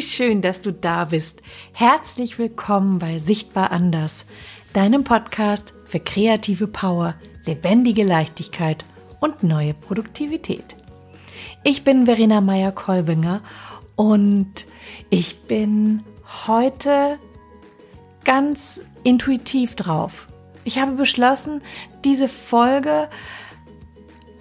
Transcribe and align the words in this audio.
Wie 0.00 0.06
schön, 0.06 0.40
dass 0.40 0.62
du 0.62 0.72
da 0.72 1.04
bist. 1.04 1.42
Herzlich 1.74 2.38
willkommen 2.38 2.98
bei 2.98 3.18
Sichtbar 3.18 3.70
Anders, 3.70 4.24
deinem 4.72 5.04
Podcast 5.04 5.74
für 5.84 6.00
kreative 6.00 6.68
Power, 6.68 7.16
lebendige 7.44 8.02
Leichtigkeit 8.02 8.86
und 9.20 9.42
neue 9.42 9.74
Produktivität. 9.74 10.74
Ich 11.64 11.84
bin 11.84 12.06
Verena 12.06 12.40
Meyer-Kolbinger 12.40 13.42
und 13.94 14.66
ich 15.10 15.42
bin 15.42 16.02
heute 16.46 17.18
ganz 18.24 18.80
intuitiv 19.04 19.74
drauf. 19.74 20.28
Ich 20.64 20.78
habe 20.78 20.92
beschlossen, 20.92 21.60
diese 22.04 22.26
Folge 22.28 23.10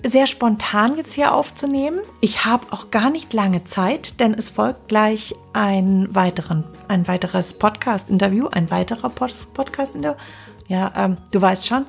sehr 0.06 0.28
spontan 0.28 0.98
jetzt 0.98 1.14
hier 1.14 1.34
aufzunehmen. 1.34 2.00
Ich 2.22 2.46
habe 2.46 2.72
auch 2.72 2.92
gar 2.92 3.10
nicht 3.10 3.34
lange 3.34 3.64
Zeit, 3.66 4.20
denn 4.20 4.34
es 4.34 4.50
folgt 4.50 4.88
gleich 4.88 5.36
ein, 5.54 6.14
weiteren, 6.14 6.64
ein 6.88 7.08
weiteres 7.08 7.54
Podcast-Interview, 7.54 8.48
ein 8.48 8.72
weiterer 8.72 9.10
Podcast-Interview. 9.10 10.20
Ja, 10.68 10.94
ähm, 10.96 11.18
du 11.32 11.42
weißt 11.42 11.68
schon. 11.68 11.86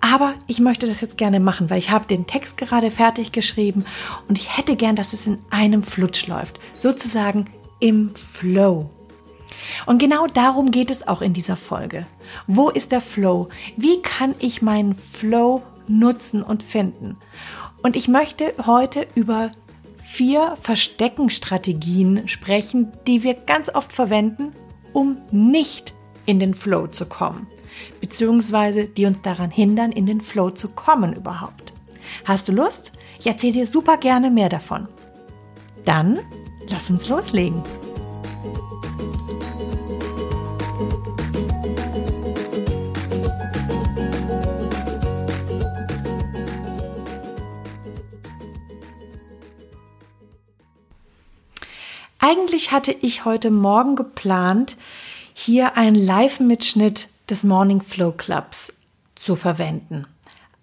Aber 0.00 0.34
ich 0.46 0.60
möchte 0.60 0.86
das 0.86 1.00
jetzt 1.00 1.18
gerne 1.18 1.40
machen, 1.40 1.68
weil 1.68 1.78
ich 1.78 1.90
habe 1.90 2.06
den 2.06 2.26
Text 2.26 2.56
gerade 2.56 2.90
fertig 2.90 3.32
geschrieben 3.32 3.84
und 4.28 4.38
ich 4.38 4.56
hätte 4.56 4.76
gern, 4.76 4.96
dass 4.96 5.12
es 5.12 5.26
in 5.26 5.38
einem 5.50 5.82
Flutsch 5.82 6.26
läuft. 6.26 6.58
Sozusagen 6.78 7.50
im 7.80 8.14
Flow. 8.14 8.88
Und 9.86 9.98
genau 9.98 10.26
darum 10.26 10.70
geht 10.70 10.90
es 10.90 11.06
auch 11.06 11.20
in 11.20 11.34
dieser 11.34 11.56
Folge. 11.56 12.06
Wo 12.46 12.70
ist 12.70 12.92
der 12.92 13.02
Flow? 13.02 13.48
Wie 13.76 14.00
kann 14.00 14.34
ich 14.38 14.62
meinen 14.62 14.94
Flow 14.94 15.62
nutzen 15.90 16.42
und 16.42 16.62
finden. 16.62 17.18
Und 17.82 17.96
ich 17.96 18.08
möchte 18.08 18.54
heute 18.66 19.06
über 19.14 19.50
vier 19.98 20.56
Versteckenstrategien 20.60 22.28
sprechen, 22.28 22.92
die 23.06 23.22
wir 23.22 23.34
ganz 23.34 23.68
oft 23.74 23.92
verwenden, 23.92 24.52
um 24.92 25.18
nicht 25.30 25.94
in 26.26 26.40
den 26.40 26.54
Flow 26.54 26.86
zu 26.86 27.06
kommen, 27.06 27.46
beziehungsweise 28.00 28.86
die 28.86 29.06
uns 29.06 29.22
daran 29.22 29.50
hindern, 29.50 29.92
in 29.92 30.06
den 30.06 30.20
Flow 30.20 30.50
zu 30.50 30.68
kommen 30.68 31.14
überhaupt. 31.14 31.72
Hast 32.24 32.48
du 32.48 32.52
Lust? 32.52 32.92
Ich 33.18 33.26
erzähle 33.26 33.52
dir 33.52 33.66
super 33.66 33.96
gerne 33.96 34.30
mehr 34.30 34.48
davon. 34.48 34.88
Dann 35.84 36.20
lass 36.68 36.90
uns 36.90 37.08
loslegen. 37.08 37.62
Eigentlich 52.30 52.70
hatte 52.70 52.92
ich 52.92 53.24
heute 53.24 53.50
Morgen 53.50 53.96
geplant, 53.96 54.76
hier 55.34 55.76
einen 55.76 55.96
Live-Mitschnitt 55.96 57.08
des 57.28 57.42
Morning 57.42 57.82
Flow 57.82 58.12
Clubs 58.12 58.78
zu 59.16 59.34
verwenden. 59.34 60.06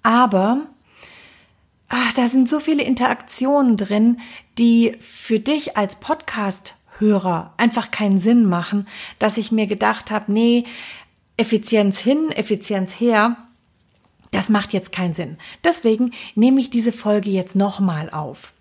Aber 0.01 0.61
ach, 1.89 2.13
da 2.13 2.27
sind 2.27 2.47
so 2.47 2.61
viele 2.61 2.83
Interaktionen 2.83 3.75
drin, 3.75 4.21
die 4.57 4.95
für 5.01 5.41
dich 5.41 5.75
als 5.75 5.97
Podcast-Hörer 5.97 7.53
einfach 7.57 7.91
keinen 7.91 8.21
Sinn 8.21 8.45
machen, 8.45 8.87
dass 9.19 9.35
ich 9.35 9.51
mir 9.51 9.67
gedacht 9.67 10.09
habe, 10.09 10.31
nee, 10.31 10.63
Effizienz 11.35 11.99
hin, 11.99 12.31
Effizienz 12.31 12.93
her, 12.93 13.35
das 14.31 14.47
macht 14.47 14.71
jetzt 14.71 14.93
keinen 14.93 15.13
Sinn. 15.13 15.37
Deswegen 15.65 16.13
nehme 16.33 16.61
ich 16.61 16.69
diese 16.69 16.93
Folge 16.93 17.29
jetzt 17.29 17.57
nochmal 17.57 18.09
auf. 18.09 18.53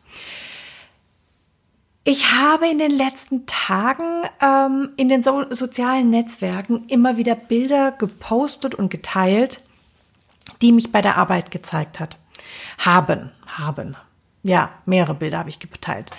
Ich 2.09 2.31
habe 2.31 2.69
in 2.69 2.79
den 2.79 2.93
letzten 2.93 3.47
Tagen 3.47 4.23
ähm, 4.41 4.91
in 4.97 5.09
den 5.09 5.25
so 5.25 5.45
sozialen 5.51 6.09
Netzwerken 6.09 6.85
immer 6.87 7.17
wieder 7.17 7.35
Bilder 7.35 7.91
gepostet 7.91 8.77
und 8.77 8.91
geteilt, 8.91 9.61
die 10.63 10.71
mich 10.71 10.93
bei 10.93 11.03
der 11.03 11.17
Arbeit 11.17 11.51
gezeigt 11.51 11.99
hat. 11.99 12.17
Haben, 12.79 13.33
haben. 13.49 13.97
Ja, 14.45 14.71
mehrere 14.85 15.15
Bilder 15.15 15.39
habe 15.39 15.51
ich 15.51 15.59
geteilt. 15.59 16.13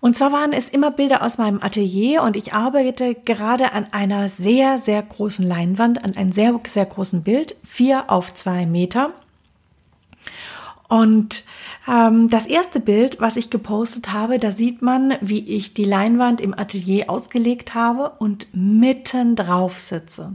Und 0.00 0.18
zwar 0.18 0.32
waren 0.32 0.52
es 0.52 0.68
immer 0.68 0.90
Bilder 0.90 1.22
aus 1.22 1.38
meinem 1.38 1.62
Atelier 1.62 2.22
und 2.22 2.36
ich 2.36 2.52
arbeite 2.52 3.14
gerade 3.14 3.72
an 3.72 3.90
einer 3.94 4.28
sehr, 4.28 4.76
sehr 4.76 5.00
großen 5.02 5.48
Leinwand, 5.48 6.04
an 6.04 6.14
einem 6.14 6.32
sehr, 6.32 6.60
sehr 6.68 6.84
großen 6.84 7.22
Bild, 7.22 7.56
vier 7.64 8.10
auf 8.10 8.34
zwei 8.34 8.66
Meter. 8.66 9.14
Und 10.88 11.44
ähm, 11.88 12.30
das 12.30 12.46
erste 12.46 12.80
Bild, 12.80 13.20
was 13.20 13.36
ich 13.36 13.50
gepostet 13.50 14.12
habe, 14.12 14.38
da 14.38 14.52
sieht 14.52 14.82
man, 14.82 15.14
wie 15.20 15.40
ich 15.40 15.74
die 15.74 15.84
Leinwand 15.84 16.40
im 16.40 16.56
Atelier 16.56 17.10
ausgelegt 17.10 17.74
habe 17.74 18.10
und 18.18 18.48
mitten 18.52 19.34
drauf 19.34 19.78
sitze. 19.78 20.32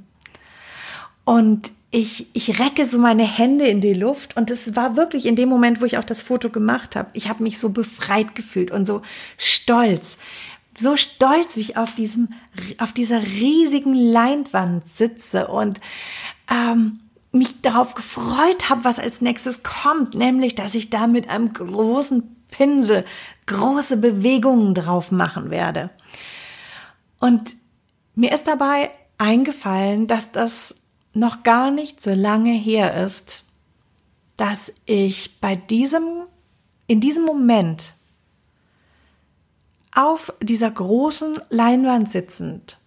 Und 1.24 1.72
ich, 1.92 2.28
ich 2.34 2.60
recke 2.60 2.86
so 2.86 2.98
meine 2.98 3.26
Hände 3.26 3.68
in 3.68 3.82
die 3.82 3.94
Luft 3.94 4.38
und 4.38 4.50
es 4.50 4.76
war 4.76 4.96
wirklich 4.96 5.26
in 5.26 5.36
dem 5.36 5.50
Moment, 5.50 5.82
wo 5.82 5.86
ich 5.86 5.98
auch 5.98 6.06
das 6.06 6.22
Foto 6.22 6.50
gemacht 6.50 6.96
habe. 6.96 7.10
Ich 7.14 7.28
habe 7.28 7.44
mich 7.44 7.60
so 7.60 7.70
befreit 7.70 8.34
gefühlt 8.34 8.72
und 8.72 8.86
so 8.86 9.02
stolz. 9.38 10.18
So 10.78 10.96
stolz, 10.96 11.58
wie 11.58 11.62
ich 11.62 11.78
auf 11.78 11.94
diesem, 11.94 12.30
auf 12.78 12.94
dieser 12.94 13.22
riesigen 13.22 13.94
Leinwand 13.94 14.90
sitze 14.90 15.48
und 15.48 15.82
ähm, 16.50 17.00
mich 17.32 17.62
darauf 17.62 17.96
gefreut 17.96 18.70
habe, 18.70 18.84
was 18.84 19.00
als 19.00 19.22
nächstes 19.22 19.64
kommt, 19.64 20.16
nämlich, 20.16 20.56
dass 20.56 20.76
ich 20.76 20.90
da 20.90 21.08
mit 21.08 21.30
einem 21.30 21.54
großen 21.54 22.36
Pinsel 22.52 23.06
große 23.46 23.98
Bewegungen 23.98 24.76
drauf 24.76 25.12
machen 25.12 25.50
werde. 25.50 25.90
Und 27.20 27.56
mir 28.16 28.34
ist 28.34 28.48
dabei 28.48 28.92
eingefallen, 29.18 30.08
dass 30.08 30.32
das 30.32 30.76
noch 31.14 31.44
gar 31.44 31.72
nicht 31.72 32.02
so 32.02 32.14
lange 32.14 32.54
her 32.54 33.06
ist, 33.06 33.44
dass 34.38 34.74
ich 34.86 35.40
bei 35.40 35.56
diesem, 35.56 36.04
in 36.88 37.00
diesem 37.00 37.26
Moment 37.26 37.94
auf 39.94 40.34
dieser 40.42 40.72
großen 40.72 41.40
Leinwand 41.50 42.10
sitzend 42.10 42.78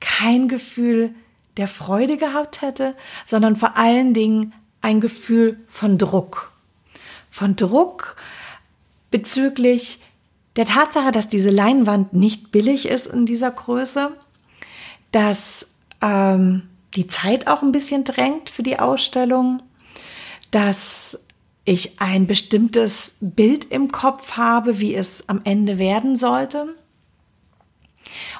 kein 0.00 0.48
Gefühl 0.48 1.14
der 1.56 1.68
Freude 1.68 2.16
gehabt 2.16 2.62
hätte, 2.62 2.94
sondern 3.26 3.56
vor 3.56 3.76
allen 3.76 4.14
Dingen 4.14 4.52
ein 4.80 5.00
Gefühl 5.00 5.60
von 5.66 5.98
Druck. 5.98 6.52
Von 7.30 7.56
Druck 7.56 8.16
bezüglich 9.10 10.00
der 10.56 10.66
Tatsache, 10.66 11.12
dass 11.12 11.28
diese 11.28 11.50
Leinwand 11.50 12.12
nicht 12.12 12.52
billig 12.52 12.86
ist 12.86 13.06
in 13.06 13.26
dieser 13.26 13.50
Größe, 13.50 14.12
dass 15.10 15.66
ähm, 16.00 16.62
die 16.94 17.06
Zeit 17.06 17.46
auch 17.46 17.62
ein 17.62 17.72
bisschen 17.72 18.04
drängt 18.04 18.50
für 18.50 18.62
die 18.62 18.78
Ausstellung, 18.78 19.62
dass 20.50 21.18
ich 21.64 22.00
ein 22.00 22.26
bestimmtes 22.26 23.14
Bild 23.20 23.64
im 23.64 23.90
Kopf 23.90 24.32
habe, 24.32 24.78
wie 24.80 24.94
es 24.94 25.28
am 25.28 25.40
Ende 25.44 25.78
werden 25.78 26.16
sollte. 26.16 26.74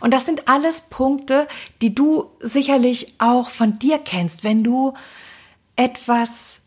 Und 0.01 0.13
das 0.13 0.27
sind 0.27 0.49
alles 0.49 0.83
Punkte, 0.83 1.49
die 1.83 1.95
du 1.95 2.31
sicherlich 2.41 3.15
auch 3.19 3.51
von 3.51 3.79
dir 3.79 3.99
kennst, 3.99 4.45
wenn 4.45 4.65
du 4.65 4.95
etwas, 5.77 6.61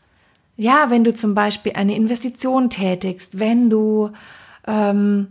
ja, 0.56 0.90
wenn 0.90 1.03
du 1.03 1.13
zum 1.13 1.34
Beispiel 1.34 1.73
eine 1.73 1.95
Investition 1.95 2.69
tätigst, 2.69 3.40
wenn 3.40 3.69
du, 3.69 4.12
ähm, 4.66 5.28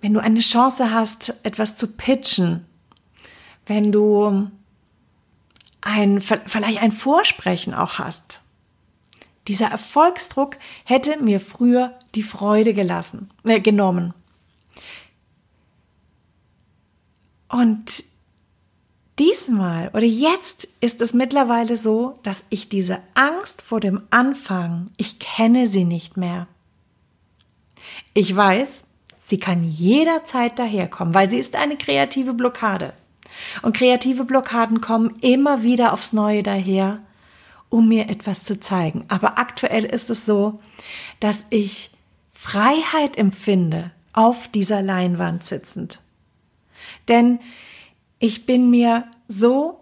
wenn 0.00 0.14
du 0.14 0.20
eine 0.20 0.40
Chance 0.40 0.92
hast, 0.92 1.34
etwas 1.42 1.76
zu 1.76 1.86
pitchen, 1.86 2.66
wenn 3.66 3.92
du 3.92 4.50
ein, 5.80 6.20
vielleicht 6.20 6.80
ein 6.80 6.92
Vorsprechen 6.92 7.74
auch 7.74 7.98
hast. 7.98 8.40
Dieser 9.48 9.66
Erfolgsdruck 9.66 10.56
hätte 10.84 11.20
mir 11.22 11.40
früher 11.40 11.98
die 12.14 12.22
Freude 12.22 12.74
gelassen, 12.74 13.30
äh, 13.44 13.60
genommen. 13.60 14.14
Und 17.52 18.02
diesmal 19.18 19.90
oder 19.92 20.06
jetzt 20.06 20.68
ist 20.80 21.02
es 21.02 21.12
mittlerweile 21.12 21.76
so, 21.76 22.18
dass 22.22 22.44
ich 22.48 22.70
diese 22.70 22.98
Angst 23.14 23.60
vor 23.60 23.78
dem 23.78 24.02
Anfang, 24.10 24.90
ich 24.96 25.18
kenne 25.18 25.68
sie 25.68 25.84
nicht 25.84 26.16
mehr. 26.16 26.48
Ich 28.14 28.34
weiß, 28.34 28.84
sie 29.24 29.38
kann 29.38 29.64
jederzeit 29.64 30.58
daherkommen, 30.58 31.12
weil 31.12 31.28
sie 31.28 31.38
ist 31.38 31.54
eine 31.54 31.76
kreative 31.76 32.32
Blockade. 32.32 32.94
Und 33.60 33.76
kreative 33.76 34.24
Blockaden 34.24 34.80
kommen 34.80 35.16
immer 35.20 35.62
wieder 35.62 35.92
aufs 35.92 36.14
Neue 36.14 36.42
daher, 36.42 37.00
um 37.68 37.88
mir 37.88 38.08
etwas 38.08 38.44
zu 38.44 38.60
zeigen. 38.60 39.04
Aber 39.08 39.38
aktuell 39.38 39.84
ist 39.84 40.08
es 40.08 40.24
so, 40.24 40.60
dass 41.20 41.44
ich 41.50 41.90
Freiheit 42.32 43.18
empfinde 43.18 43.90
auf 44.14 44.48
dieser 44.48 44.80
Leinwand 44.80 45.44
sitzend. 45.44 46.01
Denn 47.08 47.40
ich 48.18 48.46
bin 48.46 48.70
mir 48.70 49.04
so 49.28 49.78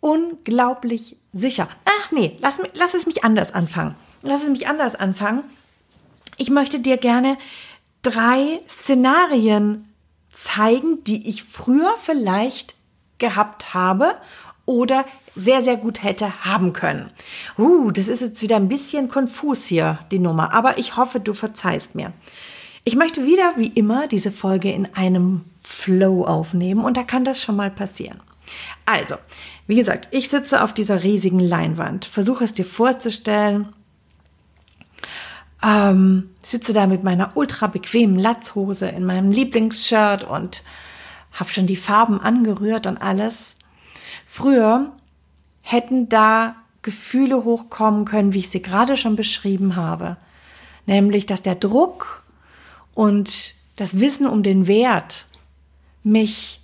unglaublich 0.00 1.16
sicher. 1.32 1.68
Ach 1.84 2.10
nee, 2.10 2.36
lass, 2.40 2.58
lass 2.74 2.94
es 2.94 3.06
mich 3.06 3.24
anders 3.24 3.52
anfangen. 3.52 3.94
Lass 4.22 4.42
es 4.42 4.50
mich 4.50 4.68
anders 4.68 4.96
anfangen. 4.96 5.44
Ich 6.36 6.50
möchte 6.50 6.80
dir 6.80 6.96
gerne 6.96 7.36
drei 8.02 8.60
Szenarien 8.68 9.86
zeigen, 10.32 11.04
die 11.04 11.28
ich 11.28 11.42
früher 11.42 11.94
vielleicht 11.96 12.74
gehabt 13.18 13.74
habe 13.74 14.16
oder 14.64 15.04
sehr, 15.36 15.62
sehr 15.62 15.76
gut 15.76 16.02
hätte 16.02 16.44
haben 16.44 16.72
können. 16.72 17.10
Uh, 17.58 17.90
das 17.90 18.08
ist 18.08 18.20
jetzt 18.20 18.42
wieder 18.42 18.56
ein 18.56 18.68
bisschen 18.68 19.08
konfus 19.08 19.66
hier, 19.66 19.98
die 20.10 20.18
Nummer, 20.18 20.52
aber 20.52 20.78
ich 20.78 20.96
hoffe, 20.96 21.20
du 21.20 21.34
verzeihst 21.34 21.94
mir. 21.94 22.12
Ich 22.84 22.96
möchte 22.96 23.26
wieder, 23.26 23.52
wie 23.56 23.68
immer, 23.68 24.06
diese 24.08 24.32
Folge 24.32 24.72
in 24.72 24.94
einem 24.94 25.44
Flow 25.62 26.24
aufnehmen 26.24 26.82
und 26.84 26.96
da 26.96 27.02
kann 27.02 27.24
das 27.24 27.40
schon 27.40 27.56
mal 27.56 27.70
passieren. 27.70 28.20
Also, 28.86 29.16
wie 29.66 29.76
gesagt, 29.76 30.08
ich 30.10 30.28
sitze 30.28 30.64
auf 30.64 30.72
dieser 30.72 31.02
riesigen 31.02 31.40
Leinwand, 31.40 32.04
versuche 32.04 32.44
es 32.44 32.54
dir 32.54 32.64
vorzustellen, 32.64 33.68
ähm, 35.62 36.30
sitze 36.42 36.72
da 36.72 36.86
mit 36.86 37.04
meiner 37.04 37.36
ultra 37.36 37.66
bequemen 37.66 38.16
Latzhose 38.16 38.88
in 38.88 39.04
meinem 39.04 39.30
Lieblingsshirt 39.30 40.24
und 40.24 40.62
habe 41.32 41.50
schon 41.50 41.66
die 41.66 41.76
Farben 41.76 42.20
angerührt 42.20 42.86
und 42.86 42.96
alles. 42.96 43.56
Früher 44.26 44.92
hätten 45.60 46.08
da 46.08 46.56
Gefühle 46.82 47.44
hochkommen 47.44 48.06
können, 48.06 48.32
wie 48.32 48.38
ich 48.38 48.48
sie 48.48 48.62
gerade 48.62 48.96
schon 48.96 49.16
beschrieben 49.16 49.76
habe. 49.76 50.16
Nämlich, 50.86 51.26
dass 51.26 51.42
der 51.42 51.54
Druck 51.54 52.19
und 52.94 53.54
das 53.76 53.98
Wissen 53.98 54.26
um 54.26 54.42
den 54.42 54.66
Wert 54.66 55.26
mich, 56.02 56.60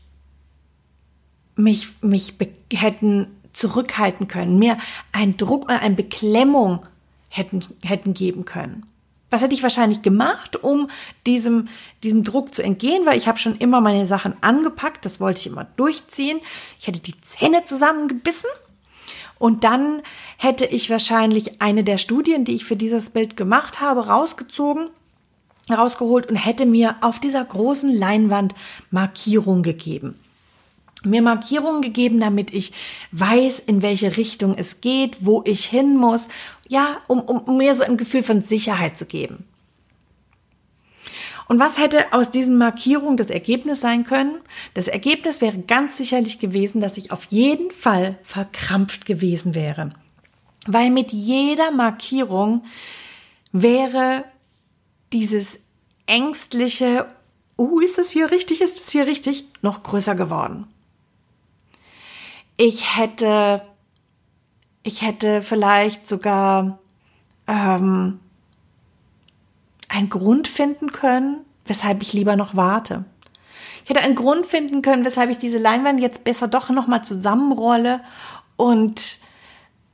mich, 1.54 1.88
mich 2.02 2.34
hätten 2.72 3.28
zurückhalten 3.52 4.28
können, 4.28 4.58
mir 4.58 4.78
einen 5.12 5.36
Druck 5.36 5.62
und 5.62 5.70
eine 5.70 5.94
Beklemmung 5.94 6.84
hätten, 7.28 7.64
hätten 7.82 8.12
geben 8.12 8.44
können. 8.44 8.86
Was 9.30 9.42
hätte 9.42 9.54
ich 9.54 9.62
wahrscheinlich 9.62 10.02
gemacht, 10.02 10.62
um 10.62 10.88
diesem, 11.26 11.68
diesem 12.04 12.22
Druck 12.22 12.54
zu 12.54 12.62
entgehen, 12.62 13.06
weil 13.06 13.18
ich 13.18 13.26
habe 13.26 13.38
schon 13.38 13.56
immer 13.56 13.80
meine 13.80 14.06
Sachen 14.06 14.34
angepackt, 14.40 15.04
das 15.04 15.18
wollte 15.18 15.40
ich 15.40 15.46
immer 15.48 15.64
durchziehen. 15.64 16.40
Ich 16.78 16.86
hätte 16.86 17.00
die 17.00 17.20
Zähne 17.22 17.64
zusammengebissen 17.64 18.50
und 19.38 19.64
dann 19.64 20.02
hätte 20.38 20.64
ich 20.64 20.90
wahrscheinlich 20.90 21.60
eine 21.60 21.82
der 21.82 21.98
Studien, 21.98 22.44
die 22.44 22.54
ich 22.54 22.64
für 22.64 22.76
dieses 22.76 23.10
Bild 23.10 23.36
gemacht 23.36 23.80
habe, 23.80 24.06
rausgezogen, 24.06 24.90
rausgeholt 25.70 26.28
und 26.28 26.36
hätte 26.36 26.66
mir 26.66 26.96
auf 27.00 27.18
dieser 27.18 27.44
großen 27.44 27.92
Leinwand 27.92 28.54
Markierung 28.90 29.62
gegeben 29.62 30.18
mir 31.06 31.22
Markierungen 31.22 31.82
gegeben, 31.82 32.20
damit 32.20 32.52
ich 32.52 32.72
weiß, 33.12 33.60
in 33.60 33.82
welche 33.82 34.16
Richtung 34.16 34.56
es 34.56 34.80
geht, 34.80 35.18
wo 35.24 35.42
ich 35.46 35.66
hin 35.66 35.96
muss. 35.96 36.28
Ja, 36.68 36.98
um, 37.06 37.20
um, 37.20 37.38
um 37.38 37.58
mir 37.58 37.74
so 37.74 37.84
ein 37.84 37.96
Gefühl 37.96 38.22
von 38.22 38.42
Sicherheit 38.42 38.98
zu 38.98 39.06
geben. 39.06 39.44
Und 41.48 41.60
was 41.60 41.78
hätte 41.78 42.12
aus 42.12 42.32
diesen 42.32 42.58
Markierungen 42.58 43.16
das 43.16 43.30
Ergebnis 43.30 43.80
sein 43.80 44.02
können? 44.02 44.40
Das 44.74 44.88
Ergebnis 44.88 45.40
wäre 45.40 45.58
ganz 45.58 45.96
sicherlich 45.96 46.40
gewesen, 46.40 46.80
dass 46.80 46.96
ich 46.96 47.12
auf 47.12 47.24
jeden 47.26 47.70
Fall 47.70 48.18
verkrampft 48.22 49.06
gewesen 49.06 49.54
wäre. 49.54 49.92
Weil 50.66 50.90
mit 50.90 51.12
jeder 51.12 51.70
Markierung 51.70 52.64
wäre 53.52 54.24
dieses 55.12 55.58
ängstliche, 56.06 57.06
uh, 57.58 57.80
ist 57.80 57.98
das 57.98 58.10
hier 58.10 58.30
richtig, 58.30 58.60
ist 58.60 58.80
das 58.80 58.90
hier 58.90 59.06
richtig, 59.06 59.46
noch 59.62 59.82
größer 59.82 60.14
geworden. 60.14 60.66
Ich 62.56 62.96
hätte, 62.96 63.62
ich 64.82 65.02
hätte 65.02 65.42
vielleicht 65.42 66.06
sogar 66.08 66.78
ähm, 67.46 68.20
einen 69.88 70.10
Grund 70.10 70.48
finden 70.48 70.92
können, 70.92 71.44
weshalb 71.66 72.02
ich 72.02 72.12
lieber 72.12 72.36
noch 72.36 72.56
warte. 72.56 73.04
Ich 73.84 73.90
hätte 73.90 74.00
einen 74.00 74.16
Grund 74.16 74.46
finden 74.46 74.82
können, 74.82 75.04
weshalb 75.04 75.30
ich 75.30 75.38
diese 75.38 75.58
Leinwand 75.58 76.00
jetzt 76.00 76.24
besser 76.24 76.48
doch 76.48 76.70
noch 76.70 76.86
mal 76.86 77.02
zusammenrolle 77.04 78.00
und 78.56 79.20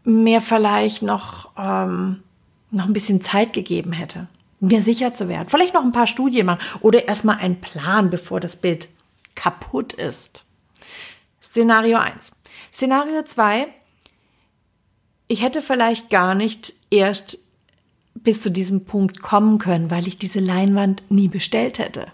mir 0.05 0.41
vielleicht 0.41 1.03
noch 1.03 1.51
ähm, 1.59 2.23
noch 2.71 2.87
ein 2.87 2.95
bisschen 2.95 3.21
Zeit 3.21 3.53
gegeben 3.53 3.93
hätte, 3.93 4.29
mir 4.63 4.81
sicher 4.81 5.13
zu 5.13 5.29
werden. 5.29 5.49
Vielleicht 5.49 5.75
noch 5.75 5.83
ein 5.83 5.93
paar 5.93 6.07
Studien 6.07 6.47
machen 6.47 6.61
oder 6.81 7.09
erstmal 7.09 7.39
einen 7.39 7.61
Plan, 7.61 8.11
bevor 8.11 8.41
das 8.41 8.57
Bild 8.57 8.89
kaputt 9.35 9.93
ist. 9.93 10.45
Szenario 11.43 11.99
1. 11.99 12.33
Szenario 12.73 13.23
2. 13.23 13.67
Ich 15.27 15.43
hätte 15.43 15.63
vielleicht 15.63 16.11
gar 16.11 16.35
nicht 16.35 16.75
erst 16.91 17.39
bis 18.15 18.41
zu 18.41 18.51
diesem 18.51 18.85
Punkt 18.85 19.21
kommen 19.21 19.59
können, 19.59 19.91
weil 19.91 20.07
ich 20.07 20.19
diese 20.19 20.41
Leinwand 20.41 21.11
nie 21.11 21.29
bestellt 21.29 21.79
hätte. 21.79 22.13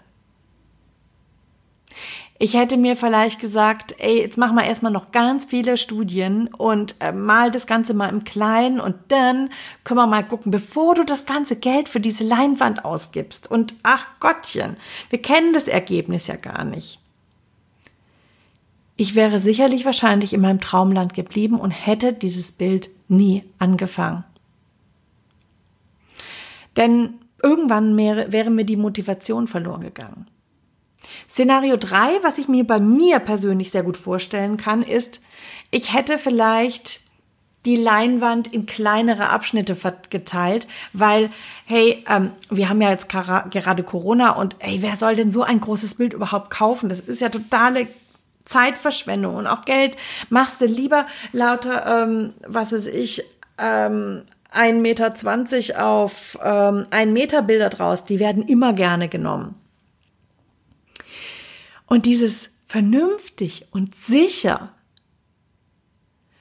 Ich 2.41 2.53
hätte 2.53 2.77
mir 2.77 2.95
vielleicht 2.95 3.41
gesagt, 3.41 3.95
ey, 3.97 4.21
jetzt 4.21 4.37
machen 4.37 4.55
wir 4.55 4.63
erstmal 4.63 4.93
noch 4.93 5.11
ganz 5.11 5.43
viele 5.43 5.75
Studien 5.75 6.47
und 6.47 6.95
äh, 7.01 7.11
mal 7.11 7.51
das 7.51 7.67
Ganze 7.67 7.93
mal 7.93 8.07
im 8.07 8.23
Kleinen 8.23 8.79
und 8.79 8.95
dann 9.09 9.49
können 9.83 9.99
wir 9.99 10.07
mal 10.07 10.23
gucken, 10.23 10.49
bevor 10.49 10.95
du 10.95 11.03
das 11.03 11.25
ganze 11.25 11.57
Geld 11.57 11.89
für 11.89 11.99
diese 11.99 12.23
Leinwand 12.23 12.85
ausgibst. 12.85 13.51
Und 13.51 13.75
ach 13.83 14.07
Gottchen, 14.21 14.77
wir 15.09 15.21
kennen 15.21 15.51
das 15.51 15.67
Ergebnis 15.67 16.27
ja 16.27 16.37
gar 16.37 16.63
nicht. 16.63 17.01
Ich 18.95 19.15
wäre 19.15 19.41
sicherlich 19.41 19.83
wahrscheinlich 19.83 20.31
in 20.31 20.39
meinem 20.39 20.61
Traumland 20.61 21.13
geblieben 21.13 21.59
und 21.59 21.71
hätte 21.71 22.13
dieses 22.13 22.53
Bild 22.53 22.89
nie 23.09 23.43
angefangen. 23.59 24.23
Denn 26.77 27.15
irgendwann 27.43 27.97
wäre, 27.97 28.31
wäre 28.31 28.49
mir 28.49 28.63
die 28.63 28.77
Motivation 28.77 29.47
verloren 29.47 29.81
gegangen. 29.81 30.27
Szenario 31.29 31.77
3, 31.77 32.23
was 32.23 32.37
ich 32.37 32.47
mir 32.47 32.65
bei 32.65 32.79
mir 32.79 33.19
persönlich 33.19 33.71
sehr 33.71 33.83
gut 33.83 33.97
vorstellen 33.97 34.57
kann, 34.57 34.81
ist, 34.81 35.21
ich 35.71 35.93
hätte 35.93 36.17
vielleicht 36.17 37.01
die 37.65 37.75
Leinwand 37.75 38.51
in 38.53 38.65
kleinere 38.65 39.29
Abschnitte 39.29 39.75
geteilt, 40.09 40.67
weil, 40.93 41.29
hey, 41.65 42.03
ähm, 42.09 42.31
wir 42.49 42.69
haben 42.69 42.81
ja 42.81 42.89
jetzt 42.89 43.09
gerade 43.09 43.83
Corona 43.83 44.31
und 44.31 44.55
hey, 44.59 44.77
wer 44.81 44.95
soll 44.95 45.15
denn 45.15 45.31
so 45.31 45.43
ein 45.43 45.59
großes 45.59 45.95
Bild 45.95 46.13
überhaupt 46.13 46.49
kaufen? 46.51 46.89
Das 46.89 47.01
ist 47.01 47.19
ja 47.19 47.29
totale 47.29 47.87
Zeitverschwendung 48.45 49.35
und 49.35 49.47
auch 49.47 49.65
Geld 49.65 49.97
machst 50.29 50.61
du 50.61 50.65
lieber 50.65 51.05
lauter, 51.33 52.03
ähm, 52.03 52.33
was 52.47 52.71
ist 52.71 52.87
ich, 52.87 53.23
ähm, 53.57 54.23
1,20 54.55 54.81
Meter 54.81 55.85
auf 55.85 56.39
ähm, 56.43 56.87
1 56.89 57.11
Meter 57.11 57.41
Bilder 57.43 57.69
draus, 57.69 58.05
die 58.05 58.19
werden 58.19 58.43
immer 58.43 58.73
gerne 58.73 59.07
genommen. 59.07 59.58
Und 61.89 62.05
dieses 62.05 62.51
vernünftig 62.65 63.65
und 63.71 63.95
sicher, 63.95 64.73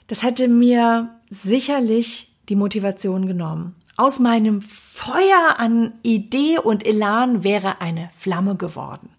das 0.06 0.22
hätte 0.22 0.46
mir 0.46 1.20
sicherlich 1.30 2.36
die 2.48 2.56
Motivation 2.56 3.26
genommen. 3.26 3.74
Aus 3.96 4.20
meinem 4.20 4.62
Feuer 4.62 5.56
an 5.58 5.94
Idee 6.02 6.58
und 6.58 6.86
Elan 6.86 7.42
wäre 7.42 7.80
eine 7.80 8.10
Flamme 8.16 8.56
geworden. 8.56 9.10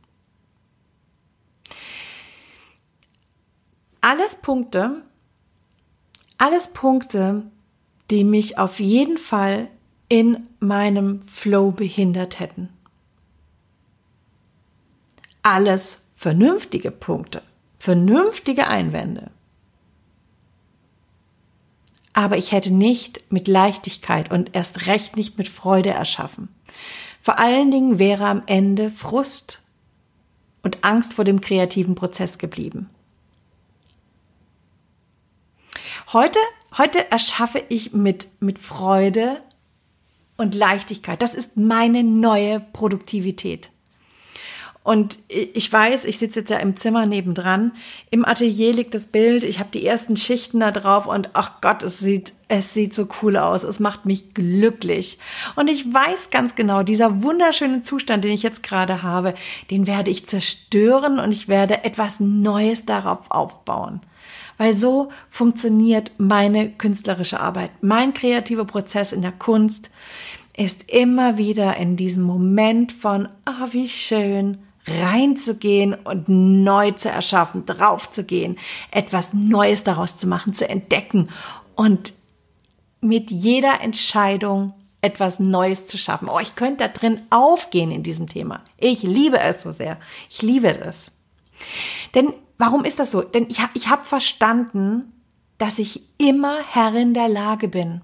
alles 4.01 4.35
Punkte, 4.37 5.03
alles 6.37 6.69
Punkte, 6.69 7.43
die 8.09 8.23
mich 8.23 8.57
auf 8.57 8.79
jeden 8.79 9.17
Fall 9.17 9.69
in 10.07 10.47
meinem 10.59 11.27
Flow 11.27 11.71
behindert 11.71 12.39
hätten. 12.39 12.69
Alles 15.43 15.98
vernünftige 16.19 16.91
Punkte, 16.91 17.41
vernünftige 17.79 18.67
Einwände. 18.67 19.31
Aber 22.11 22.37
ich 22.37 22.51
hätte 22.51 22.73
nicht 22.73 23.31
mit 23.31 23.47
Leichtigkeit 23.47 24.29
und 24.29 24.53
erst 24.53 24.87
recht 24.87 25.15
nicht 25.15 25.37
mit 25.37 25.47
Freude 25.47 25.91
erschaffen. 25.91 26.49
Vor 27.21 27.39
allen 27.39 27.71
Dingen 27.71 27.99
wäre 27.99 28.25
am 28.25 28.43
Ende 28.47 28.91
Frust 28.91 29.61
und 30.61 30.83
Angst 30.83 31.13
vor 31.13 31.23
dem 31.23 31.39
kreativen 31.39 31.95
Prozess 31.95 32.37
geblieben. 32.37 32.89
Heute, 36.11 36.39
heute 36.77 37.09
erschaffe 37.09 37.63
ich 37.69 37.93
mit, 37.93 38.27
mit 38.41 38.59
Freude 38.59 39.41
und 40.35 40.53
Leichtigkeit. 40.53 41.21
Das 41.21 41.33
ist 41.33 41.55
meine 41.55 42.03
neue 42.03 42.59
Produktivität. 42.59 43.71
Und 44.89 45.19
ich 45.27 45.71
weiß, 45.71 46.05
ich 46.05 46.17
sitze 46.17 46.39
jetzt 46.39 46.49
ja 46.49 46.57
im 46.57 46.75
Zimmer 46.75 47.05
nebendran. 47.05 47.73
Im 48.09 48.25
Atelier 48.25 48.73
liegt 48.73 48.95
das 48.95 49.05
Bild. 49.05 49.43
Ich 49.43 49.59
habe 49.59 49.69
die 49.71 49.85
ersten 49.85 50.17
Schichten 50.17 50.61
da 50.61 50.71
drauf 50.71 51.05
und 51.05 51.29
ach 51.33 51.61
Gott, 51.61 51.83
es 51.83 51.99
sieht, 51.99 52.33
es 52.47 52.73
sieht 52.73 52.95
so 52.95 53.07
cool 53.21 53.37
aus. 53.37 53.61
Es 53.61 53.79
macht 53.79 54.07
mich 54.07 54.33
glücklich. 54.33 55.19
Und 55.55 55.67
ich 55.67 55.93
weiß 55.93 56.31
ganz 56.31 56.55
genau, 56.55 56.81
dieser 56.81 57.21
wunderschöne 57.21 57.83
Zustand, 57.83 58.23
den 58.23 58.31
ich 58.31 58.41
jetzt 58.41 58.63
gerade 58.63 59.03
habe, 59.03 59.35
den 59.69 59.85
werde 59.85 60.09
ich 60.09 60.25
zerstören 60.25 61.19
und 61.19 61.33
ich 61.33 61.47
werde 61.47 61.83
etwas 61.83 62.19
Neues 62.19 62.87
darauf 62.87 63.29
aufbauen 63.29 64.01
weil 64.57 64.75
so 64.75 65.07
funktioniert 65.29 66.11
meine 66.17 66.69
künstlerische 66.69 67.39
Arbeit. 67.39 67.71
Mein 67.79 68.13
kreativer 68.13 68.65
Prozess 68.65 69.13
in 69.13 69.21
der 69.21 69.31
Kunst 69.31 69.89
ist 70.57 70.91
immer 70.91 71.37
wieder 71.37 71.77
in 71.77 71.95
diesem 71.95 72.23
Moment 72.23 72.91
von, 72.91 73.29
ah, 73.45 73.63
oh, 73.63 73.67
wie 73.71 73.87
schön, 73.87 74.57
reinzugehen 74.89 75.93
und 75.93 76.27
neu 76.27 76.91
zu 76.91 77.09
erschaffen, 77.09 77.65
draufzugehen, 77.65 78.57
etwas 78.91 79.33
Neues 79.33 79.83
daraus 79.83 80.17
zu 80.17 80.27
machen, 80.27 80.53
zu 80.53 80.67
entdecken 80.67 81.29
und 81.75 82.13
mit 83.01 83.31
jeder 83.31 83.81
Entscheidung 83.81 84.73
etwas 85.01 85.39
Neues 85.39 85.87
zu 85.87 85.97
schaffen. 85.97 86.27
Oh, 86.29 86.39
ich 86.39 86.55
könnte 86.55 86.83
da 86.83 86.87
drin 86.89 87.21
aufgehen 87.29 87.91
in 87.91 88.03
diesem 88.03 88.27
Thema. 88.27 88.61
Ich 88.77 89.03
liebe 89.03 89.39
es 89.39 89.61
so 89.61 89.71
sehr. 89.71 89.97
Ich 90.29 90.41
liebe 90.41 90.77
es. 90.77 91.11
Denn 92.15 92.33
warum 92.57 92.83
ist 92.83 92.99
das 92.99 93.11
so? 93.11 93.21
Denn 93.21 93.47
ich, 93.49 93.61
ich 93.73 93.87
habe 93.87 94.03
verstanden, 94.03 95.13
dass 95.57 95.79
ich 95.79 96.01
immer 96.17 96.59
Herrin 96.63 97.13
der 97.13 97.29
Lage 97.29 97.67
bin. 97.67 98.01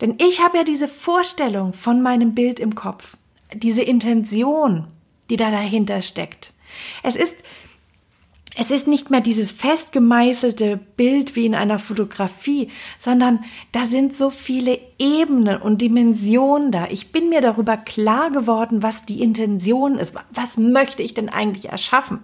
Denn 0.00 0.16
ich 0.18 0.40
habe 0.40 0.58
ja 0.58 0.64
diese 0.64 0.88
Vorstellung 0.88 1.74
von 1.74 2.02
meinem 2.02 2.34
Bild 2.34 2.58
im 2.58 2.74
Kopf, 2.74 3.16
diese 3.52 3.82
Intention, 3.82 4.86
die 5.30 5.36
da 5.36 5.50
dahinter 5.50 6.02
steckt. 6.02 6.52
Es 7.02 7.16
ist 7.16 7.36
es 8.56 8.70
ist 8.72 8.88
nicht 8.88 9.10
mehr 9.10 9.20
dieses 9.20 9.52
festgemeißelte 9.52 10.78
Bild 10.96 11.36
wie 11.36 11.46
in 11.46 11.54
einer 11.54 11.78
Fotografie, 11.78 12.68
sondern 12.98 13.44
da 13.70 13.84
sind 13.84 14.16
so 14.16 14.30
viele 14.30 14.78
Ebenen 14.98 15.62
und 15.62 15.80
Dimensionen 15.80 16.72
da. 16.72 16.88
Ich 16.90 17.12
bin 17.12 17.28
mir 17.28 17.40
darüber 17.40 17.76
klar 17.76 18.30
geworden, 18.30 18.82
was 18.82 19.02
die 19.02 19.22
Intention 19.22 19.94
ist. 19.94 20.14
Was 20.30 20.56
möchte 20.58 21.02
ich 21.02 21.14
denn 21.14 21.28
eigentlich 21.28 21.68
erschaffen? 21.70 22.20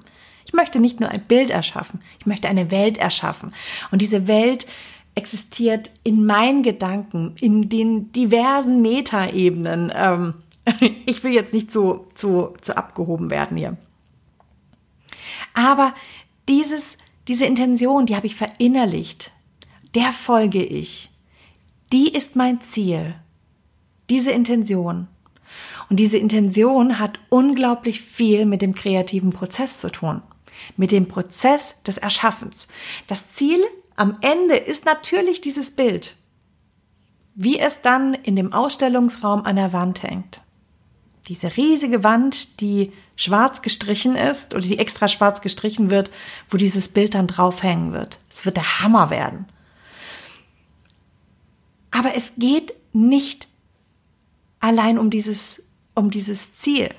Ich 0.46 0.52
möchte 0.52 0.80
nicht 0.80 1.00
nur 1.00 1.10
ein 1.10 1.24
Bild 1.24 1.50
erschaffen, 1.50 2.00
ich 2.18 2.26
möchte 2.26 2.48
eine 2.48 2.70
Welt 2.70 2.98
erschaffen. 2.98 3.52
Und 3.90 4.02
diese 4.02 4.26
Welt 4.26 4.66
existiert 5.14 5.90
in 6.04 6.26
meinen 6.26 6.62
Gedanken, 6.62 7.34
in 7.40 7.68
den 7.68 8.12
diversen 8.12 8.82
Metaebenen. 8.82 9.92
Ähm, 9.94 10.34
ich 11.06 11.22
will 11.22 11.32
jetzt 11.32 11.52
nicht 11.52 11.70
zu, 11.70 12.06
zu, 12.14 12.54
zu 12.60 12.76
abgehoben 12.76 13.30
werden 13.30 13.56
hier. 13.56 13.76
Aber 15.54 15.94
dieses, 16.48 16.98
diese 17.28 17.46
Intention, 17.46 18.06
die 18.06 18.16
habe 18.16 18.26
ich 18.26 18.36
verinnerlicht. 18.36 19.32
Der 19.94 20.12
folge 20.12 20.62
ich. 20.62 21.10
Die 21.92 22.12
ist 22.12 22.36
mein 22.36 22.60
Ziel. 22.60 23.14
Diese 24.10 24.30
Intention. 24.30 25.08
Und 25.88 25.98
diese 25.98 26.18
Intention 26.18 26.98
hat 26.98 27.20
unglaublich 27.28 28.00
viel 28.00 28.44
mit 28.44 28.60
dem 28.60 28.74
kreativen 28.74 29.30
Prozess 29.30 29.80
zu 29.80 29.88
tun. 29.88 30.22
Mit 30.76 30.90
dem 30.90 31.06
Prozess 31.06 31.80
des 31.86 31.98
Erschaffens. 31.98 32.66
Das 33.06 33.30
Ziel 33.30 33.60
am 33.94 34.18
Ende 34.20 34.56
ist 34.56 34.84
natürlich 34.84 35.40
dieses 35.40 35.70
Bild. 35.70 36.16
Wie 37.34 37.58
es 37.58 37.82
dann 37.82 38.14
in 38.14 38.34
dem 38.34 38.52
Ausstellungsraum 38.52 39.44
an 39.44 39.56
der 39.56 39.72
Wand 39.72 40.02
hängt 40.02 40.40
diese 41.28 41.56
riesige 41.56 42.04
Wand, 42.04 42.60
die 42.60 42.92
schwarz 43.16 43.62
gestrichen 43.62 44.16
ist 44.16 44.54
oder 44.54 44.62
die 44.62 44.78
extra 44.78 45.08
schwarz 45.08 45.40
gestrichen 45.40 45.90
wird, 45.90 46.10
wo 46.50 46.56
dieses 46.56 46.88
Bild 46.88 47.14
dann 47.14 47.26
draufhängen 47.26 47.92
wird. 47.92 48.18
Es 48.32 48.44
wird 48.44 48.56
der 48.56 48.80
Hammer 48.80 49.10
werden. 49.10 49.46
Aber 51.90 52.14
es 52.14 52.32
geht 52.36 52.74
nicht 52.92 53.48
allein 54.60 54.98
um 54.98 55.10
dieses, 55.10 55.62
um 55.94 56.10
dieses 56.10 56.56
Ziel, 56.56 56.94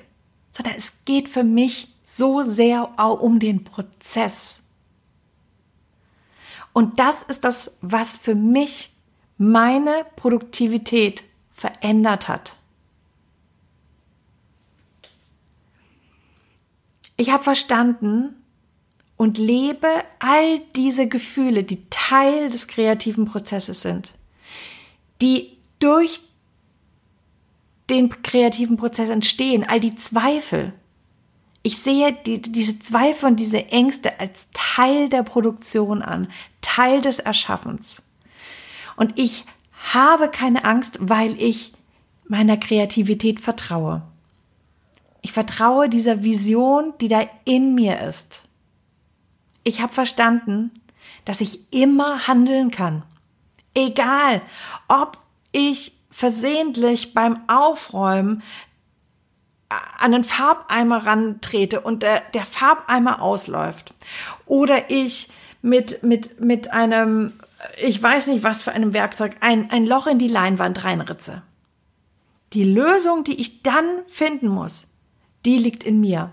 sondern 0.56 0.74
es 0.76 0.92
geht 1.04 1.28
für 1.28 1.44
mich 1.44 1.88
so 2.02 2.42
sehr 2.42 2.90
auch 2.96 3.20
um 3.20 3.38
den 3.38 3.64
Prozess. 3.64 4.60
Und 6.72 6.98
das 6.98 7.22
ist 7.24 7.44
das, 7.44 7.72
was 7.80 8.16
für 8.16 8.34
mich 8.34 8.92
meine 9.36 10.04
Produktivität 10.16 11.24
verändert 11.54 12.28
hat. 12.28 12.57
Ich 17.18 17.30
habe 17.30 17.42
verstanden 17.42 18.36
und 19.16 19.38
lebe 19.38 19.88
all 20.20 20.60
diese 20.76 21.08
Gefühle, 21.08 21.64
die 21.64 21.82
Teil 21.90 22.48
des 22.48 22.68
kreativen 22.68 23.26
Prozesses 23.26 23.82
sind, 23.82 24.14
die 25.20 25.58
durch 25.80 26.20
den 27.90 28.22
kreativen 28.22 28.76
Prozess 28.76 29.08
entstehen, 29.08 29.64
all 29.68 29.80
die 29.80 29.96
Zweifel. 29.96 30.72
Ich 31.64 31.78
sehe 31.78 32.16
die, 32.24 32.40
diese 32.40 32.78
Zweifel 32.78 33.30
und 33.30 33.40
diese 33.40 33.66
Ängste 33.66 34.20
als 34.20 34.46
Teil 34.54 35.08
der 35.08 35.24
Produktion 35.24 36.02
an, 36.02 36.30
Teil 36.60 37.00
des 37.00 37.18
Erschaffens. 37.18 38.00
Und 38.94 39.18
ich 39.18 39.44
habe 39.92 40.28
keine 40.28 40.64
Angst, 40.64 40.98
weil 41.00 41.34
ich 41.42 41.72
meiner 42.28 42.56
Kreativität 42.56 43.40
vertraue. 43.40 44.02
Ich 45.20 45.32
vertraue 45.32 45.88
dieser 45.88 46.22
Vision, 46.22 46.94
die 47.00 47.08
da 47.08 47.22
in 47.44 47.74
mir 47.74 48.00
ist. 48.00 48.42
Ich 49.64 49.80
habe 49.80 49.92
verstanden, 49.92 50.70
dass 51.24 51.40
ich 51.40 51.72
immer 51.72 52.26
handeln 52.26 52.70
kann. 52.70 53.02
Egal, 53.74 54.42
ob 54.88 55.18
ich 55.52 55.96
versehentlich 56.10 57.14
beim 57.14 57.40
Aufräumen 57.48 58.42
an 59.98 60.12
den 60.12 60.24
Farbeimer 60.24 61.04
rantrete 61.04 61.80
und 61.80 62.02
der, 62.02 62.22
der 62.32 62.44
Farbeimer 62.44 63.20
ausläuft. 63.22 63.94
Oder 64.46 64.90
ich 64.90 65.28
mit, 65.62 66.02
mit, 66.02 66.40
mit 66.40 66.72
einem, 66.72 67.34
ich 67.76 68.02
weiß 68.02 68.28
nicht 68.28 68.42
was 68.42 68.62
für 68.62 68.72
einem 68.72 68.94
Werkzeug, 68.94 69.36
ein, 69.40 69.70
ein 69.70 69.86
Loch 69.86 70.06
in 70.06 70.18
die 70.18 70.28
Leinwand 70.28 70.84
reinritze. 70.84 71.42
Die 72.54 72.64
Lösung, 72.64 73.24
die 73.24 73.40
ich 73.40 73.62
dann 73.62 73.86
finden 74.08 74.48
muss, 74.48 74.87
die 75.48 75.56
liegt 75.56 75.82
in 75.82 75.98
mir. 75.98 76.30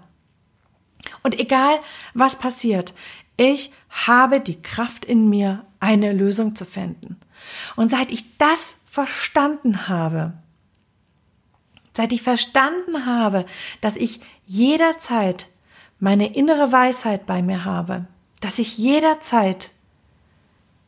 Und 1.23 1.39
egal, 1.39 1.79
was 2.13 2.37
passiert, 2.37 2.93
ich 3.37 3.71
habe 3.89 4.41
die 4.41 4.61
Kraft 4.61 5.05
in 5.05 5.29
mir, 5.29 5.65
eine 5.79 6.11
Lösung 6.11 6.53
zu 6.53 6.65
finden. 6.65 7.15
Und 7.77 7.91
seit 7.91 8.11
ich 8.11 8.37
das 8.37 8.81
verstanden 8.89 9.87
habe, 9.87 10.33
seit 11.95 12.11
ich 12.11 12.21
verstanden 12.21 13.05
habe, 13.05 13.45
dass 13.79 13.95
ich 13.95 14.19
jederzeit 14.45 15.47
meine 15.97 16.35
innere 16.35 16.73
Weisheit 16.73 17.25
bei 17.25 17.41
mir 17.41 17.63
habe, 17.63 18.07
dass 18.41 18.59
ich 18.59 18.77
jederzeit 18.77 19.71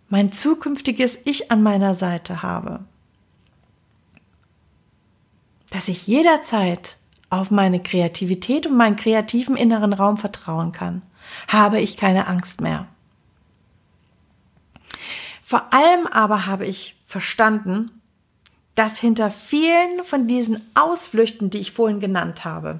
mein 0.09 0.33
zukünftiges 0.33 1.17
Ich 1.23 1.49
an 1.49 1.63
meiner 1.63 1.95
Seite 1.95 2.41
habe, 2.43 2.83
dass 5.69 5.87
ich 5.87 6.07
jederzeit 6.07 6.97
auf 7.29 7.51
meine 7.51 7.81
Kreativität 7.81 8.67
und 8.67 8.77
meinen 8.77 8.95
kreativen 8.95 9.55
inneren 9.55 9.93
Raum 9.93 10.17
vertrauen 10.17 10.71
kann, 10.71 11.01
habe 11.47 11.79
ich 11.79 11.97
keine 11.97 12.27
Angst 12.27 12.61
mehr. 12.61 12.87
Vor 15.43 15.73
allem 15.73 16.07
aber 16.07 16.45
habe 16.45 16.65
ich 16.65 16.95
verstanden, 17.05 17.91
dass 18.75 18.99
hinter 18.99 19.31
vielen 19.31 20.03
von 20.03 20.27
diesen 20.27 20.61
Ausflüchten, 20.75 21.49
die 21.49 21.59
ich 21.59 21.71
vorhin 21.71 21.99
genannt 21.99 22.45
habe, 22.45 22.79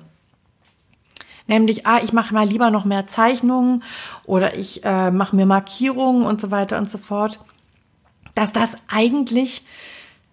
nämlich, 1.48 1.88
ah, 1.88 2.00
ich 2.04 2.14
mache 2.14 2.34
mal 2.34 2.48
lieber 2.48 2.70
noch 2.70 2.86
mehr 2.86 3.08
Zeichnungen 3.08 3.84
oder 4.26 4.56
ich 4.56 4.84
äh, 4.84 5.12
mache 5.12 5.36
mir 5.36 5.46
Markierungen 5.46 6.26
und 6.26 6.40
so 6.40 6.52
weiter 6.52 6.78
und 6.78 6.90
so 6.90 6.98
fort, 6.98 7.40
dass 8.36 8.54
das 8.54 8.76
eigentlich 8.88 9.64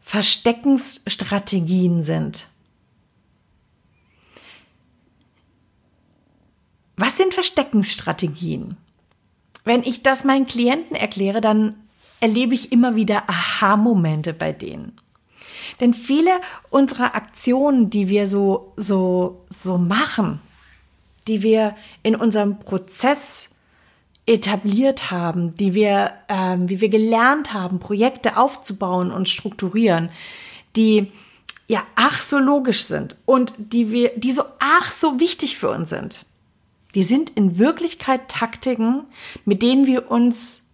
Versteckensstrategien 0.03 2.03
sind. 2.03 2.47
Was 6.97 7.17
sind 7.17 7.35
Versteckensstrategien? 7.35 8.77
Wenn 9.65 9.83
ich 9.83 10.03
das 10.03 10.25
meinen 10.25 10.47
Klienten 10.47 10.95
erkläre, 10.97 11.41
dann 11.41 11.75
erlebe 12.21 12.55
ich 12.55 12.73
immer 12.73 12.97
wieder 12.97 13.29
Aha-Momente 13.29 14.33
bei 14.33 14.53
denen. 14.53 15.01
Denn 15.81 15.95
viele 15.95 16.31
unserer 16.71 17.15
Aktionen, 17.15 17.91
die 17.91 18.09
wir 18.09 18.29
so, 18.29 18.73
so, 18.77 19.45
so 19.49 19.79
machen, 19.79 20.41
die 21.27 21.43
wir 21.43 21.75
in 22.03 22.15
unserem 22.15 22.61
Prozess 22.61 23.51
etabliert 24.27 25.11
haben, 25.11 25.57
die 25.57 25.75
wir, 25.75 26.13
ähm, 26.29 26.69
wie 26.69 26.81
wir 26.81 26.89
gelernt 26.89 27.53
haben, 27.53 27.79
Projekte 27.79 28.37
aufzubauen 28.37 29.11
und 29.11 29.29
strukturieren, 29.29 30.09
die 30.77 31.13
ja 31.67 31.83
ach 31.95 32.23
so 32.23 32.39
logisch 32.39 32.85
sind 32.85 33.17
und 33.27 33.55
die 33.59 33.91
wir, 33.91 34.13
die 34.17 34.33
so 34.33 34.45
ach 34.61 34.93
so 34.93 35.21
wichtig 35.21 35.59
für 35.59 35.71
uns 35.71 35.91
sind. 35.91 36.24
Die 36.95 37.03
sind 37.03 37.31
in 37.31 37.59
Wirklichkeit 37.59 38.29
Taktiken, 38.29 39.07
mit 39.45 39.63
denen 39.63 39.87
wir 39.87 40.11
uns 40.11 40.65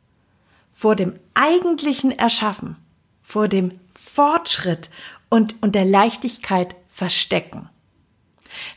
vor 0.73 0.97
dem 0.97 1.19
eigentlichen 1.35 2.11
Erschaffen, 2.11 2.77
vor 3.23 3.49
dem 3.49 3.81
Fortschritt 3.93 4.91
und, 5.29 5.63
und 5.63 5.75
der 5.75 5.85
Leichtigkeit 5.85 6.77
verstecken. 6.89 7.69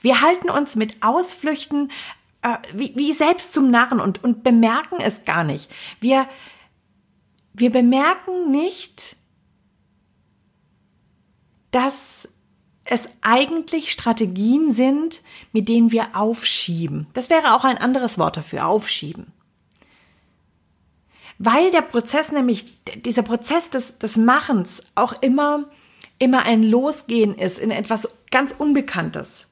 Wir 0.01 0.21
halten 0.21 0.49
uns 0.49 0.75
mit 0.75 1.01
Ausflüchten 1.01 1.91
äh, 2.43 2.57
wie, 2.73 2.95
wie 2.95 3.13
selbst 3.13 3.53
zum 3.53 3.71
Narren 3.71 3.99
und, 3.99 4.23
und 4.23 4.43
bemerken 4.43 4.97
es 5.01 5.25
gar 5.25 5.43
nicht. 5.43 5.69
Wir, 5.99 6.27
wir 7.53 7.71
bemerken 7.71 8.51
nicht, 8.51 9.15
dass 11.71 12.27
es 12.85 13.07
eigentlich 13.21 13.91
Strategien 13.91 14.73
sind, 14.73 15.21
mit 15.51 15.69
denen 15.69 15.91
wir 15.91 16.15
aufschieben. 16.15 17.07
Das 17.13 17.29
wäre 17.29 17.55
auch 17.55 17.63
ein 17.63 17.77
anderes 17.77 18.17
Wort 18.17 18.37
dafür, 18.37 18.67
aufschieben. 18.67 19.31
Weil 21.39 21.71
der 21.71 21.81
Prozess 21.81 22.31
nämlich, 22.31 22.65
dieser 23.01 23.23
Prozess 23.23 23.69
des, 23.69 23.97
des 23.97 24.17
Machens 24.17 24.83
auch 24.95 25.13
immer, 25.21 25.65
immer 26.19 26.43
ein 26.43 26.63
Losgehen 26.63 27.35
ist 27.35 27.59
in 27.59 27.71
etwas 27.71 28.07
ganz 28.31 28.53
Unbekanntes, 28.57 29.47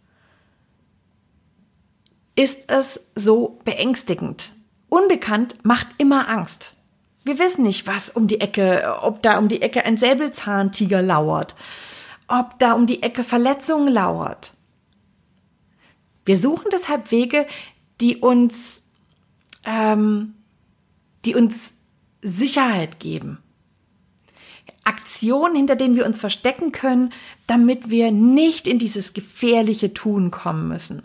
ist 2.36 2.70
es 2.70 3.08
so 3.16 3.60
beängstigend. 3.66 4.54
Unbekannt 4.90 5.56
macht 5.64 5.88
immer 5.98 6.28
Angst. 6.30 6.74
Wir 7.24 7.40
wissen 7.40 7.64
nicht, 7.64 7.88
was 7.88 8.10
um 8.10 8.28
die 8.28 8.42
Ecke, 8.42 8.98
ob 9.02 9.22
da 9.22 9.38
um 9.38 9.48
die 9.48 9.62
Ecke 9.62 9.86
ein 9.86 9.98
Säbelzahntiger 9.98 11.02
lauert, 11.02 11.56
ob 12.32 12.58
da 12.60 12.74
um 12.74 12.88
die 12.88 13.04
Ecke 13.04 13.24
Verletzungen 13.24 13.94
lauert. 13.94 14.54
Wir 16.26 16.38
suchen 16.38 16.68
deshalb 16.72 17.12
Wege, 17.12 17.46
die 18.00 18.18
uns, 18.18 18.84
ähm, 19.66 20.36
die 21.26 21.36
uns 21.36 21.74
Sicherheit 22.22 23.00
geben. 23.00 23.40
Aktionen, 24.84 25.56
hinter 25.56 25.76
denen 25.76 25.96
wir 25.96 26.06
uns 26.06 26.20
verstecken 26.20 26.72
können, 26.72 27.14
damit 27.48 27.90
wir 27.90 28.12
nicht 28.12 28.68
in 28.68 28.80
dieses 28.80 29.14
gefährliche 29.14 29.94
Tun 29.94 30.32
kommen 30.32 30.68
müssen. 30.68 31.04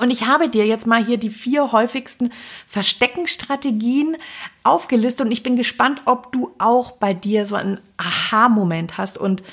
Und 0.00 0.10
ich 0.10 0.26
habe 0.26 0.48
dir 0.48 0.66
jetzt 0.66 0.86
mal 0.86 1.04
hier 1.04 1.18
die 1.18 1.30
vier 1.30 1.70
häufigsten 1.70 2.32
Versteckenstrategien 2.66 4.16
aufgelistet 4.64 5.26
und 5.26 5.32
ich 5.32 5.44
bin 5.44 5.56
gespannt, 5.56 6.02
ob 6.06 6.32
du 6.32 6.52
auch 6.58 6.92
bei 6.92 7.14
dir 7.14 7.46
so 7.46 7.54
einen 7.54 7.78
Aha-Moment 7.96 8.98
hast 8.98 9.16
und 9.16 9.44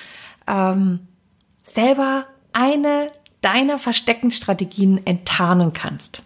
ähm, 0.51 1.07
selber 1.63 2.27
eine 2.53 3.11
deiner 3.39 3.79
Versteckensstrategien 3.79 5.05
enttarnen 5.07 5.73
kannst. 5.73 6.21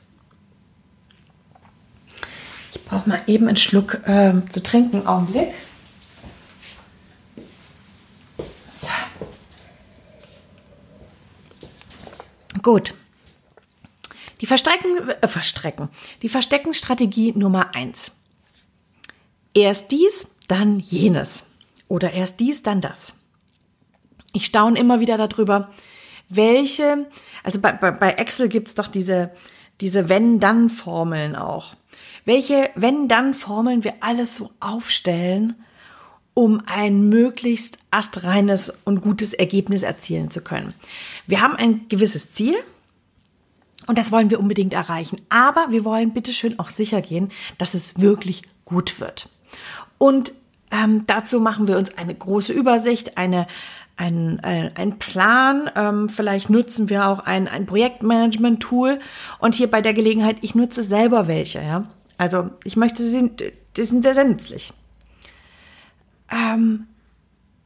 Ich 2.74 2.84
brauche 2.84 3.08
mal 3.08 3.22
eben 3.28 3.48
einen 3.48 3.58
Schluck 3.58 4.02
äh, 4.08 4.34
zu 4.50 4.62
trinken. 4.62 5.08
Augenblick. 5.08 5.54
So. 8.70 8.90
Gut. 12.62 12.94
Die 14.42 14.46
Verstrecken, 14.46 15.10
äh, 15.22 15.28
Verstrecken. 15.28 15.90
Die 16.22 16.30
Versteckenstrategie 16.30 17.32
Nummer 17.34 17.74
eins. 17.76 18.12
Erst 19.54 19.92
dies, 19.92 20.28
dann 20.48 20.80
jenes. 20.80 21.46
Oder 21.88 22.12
erst 22.12 22.40
dies, 22.40 22.62
dann 22.62 22.82
das. 22.82 23.14
Ich 24.36 24.46
staune 24.46 24.78
immer 24.78 25.00
wieder 25.00 25.18
darüber, 25.18 25.72
welche, 26.28 27.08
also 27.42 27.62
bei, 27.62 27.72
bei, 27.72 27.92
bei 27.92 28.12
Excel 28.12 28.50
gibt's 28.50 28.76
doch 28.76 28.90
diese, 28.90 29.32
diese 29.80 30.10
Wenn-Dann-Formeln 30.10 31.38
auch. 31.38 31.74
Welche 32.26 32.70
Wenn-Dann-Formeln 32.76 33.86
wir 33.86 33.94
alles 34.02 34.36
so 34.36 34.52
aufstellen, 34.60 35.56
um 36.34 36.62
ein 36.66 37.08
möglichst 37.08 37.80
astreines 37.92 38.74
und 38.84 39.00
gutes 39.00 39.34
Ergebnis 39.34 39.84
erzielen 39.84 40.30
zu 40.30 40.42
können. 40.42 40.74
Wir 41.28 41.40
haben 41.40 41.56
ein 41.56 41.88
gewisses 41.88 42.34
Ziel 42.34 42.56
und 43.88 43.98
das 43.98 44.12
wollen 44.12 44.30
wir 44.30 44.42
unbedingt 44.42 44.74
erreichen. 44.74 45.22
Aber 45.30 45.68
wir 45.70 45.86
wollen 45.86 46.14
bitteschön 46.14 46.60
auch 46.60 46.72
sicher 46.72 47.02
gehen, 47.02 47.32
dass 47.58 47.74
es 47.74 48.02
wirklich 48.02 48.42
gut 48.66 49.00
wird. 49.00 49.30
Und 49.98 50.34
ähm, 50.72 51.06
dazu 51.08 51.40
machen 51.40 51.70
wir 51.70 51.78
uns 51.78 51.98
eine 51.98 52.14
große 52.14 52.52
Übersicht, 52.52 53.18
eine 53.18 53.48
ein, 53.98 54.40
ein, 54.42 54.76
ein 54.76 55.00
Plan. 55.00 55.70
Ähm, 55.76 56.10
vielleicht 56.10 56.50
nutzen 56.50 56.90
wir 56.90 57.08
auch 57.08 57.20
ein, 57.20 57.48
ein 57.48 57.66
Projektmanagement-Tool. 57.66 59.00
Und 59.40 59.56
hier 59.56 59.70
bei 59.70 59.82
der 59.82 59.94
Gelegenheit, 59.94 60.38
ich 60.42 60.56
nutze 60.56 60.84
selber 60.84 61.28
welche. 61.28 61.62
Ja? 61.62 61.86
Also 62.18 62.50
ich 62.64 62.76
möchte 62.76 63.04
sie, 63.04 63.32
die 63.76 63.84
sind 63.84 64.04
sehr, 64.04 64.16
sehr 64.16 64.26
nützlich. 64.26 64.74
Ähm, 66.32 66.88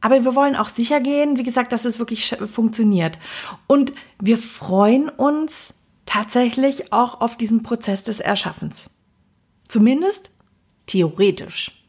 aber 0.00 0.24
wir 0.24 0.34
wollen 0.34 0.56
auch 0.56 0.70
sicher 0.70 1.00
gehen, 1.00 1.36
wie 1.36 1.42
gesagt, 1.42 1.72
dass 1.72 1.84
es 1.84 1.98
wirklich 1.98 2.34
funktioniert. 2.52 3.18
Und 3.66 3.92
wir 4.20 4.38
freuen 4.38 5.08
uns 5.08 5.74
tatsächlich 6.06 6.92
auch 6.92 7.20
auf 7.20 7.36
diesen 7.36 7.62
Prozess 7.62 8.02
des 8.02 8.20
Erschaffens. 8.20 8.90
Zumindest 9.68 10.30
theoretisch. 10.86 11.79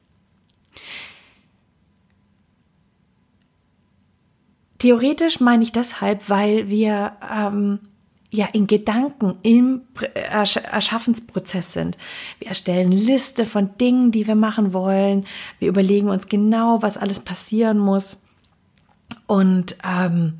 Theoretisch 4.81 5.39
meine 5.39 5.63
ich 5.63 5.71
deshalb, 5.71 6.27
weil 6.27 6.67
wir 6.67 7.11
ähm, 7.31 7.81
ja 8.31 8.47
in 8.51 8.65
Gedanken 8.65 9.37
im 9.43 9.83
Erschaffensprozess 10.15 11.73
sind. 11.73 11.99
Wir 12.39 12.47
erstellen 12.47 12.91
Liste 12.91 13.45
von 13.45 13.77
Dingen, 13.77 14.11
die 14.11 14.25
wir 14.25 14.33
machen 14.33 14.73
wollen. 14.73 15.27
Wir 15.59 15.69
überlegen 15.69 16.09
uns 16.09 16.29
genau, 16.29 16.81
was 16.81 16.97
alles 16.97 17.19
passieren 17.19 17.77
muss 17.77 18.23
und 19.27 19.75
ähm, 19.83 20.39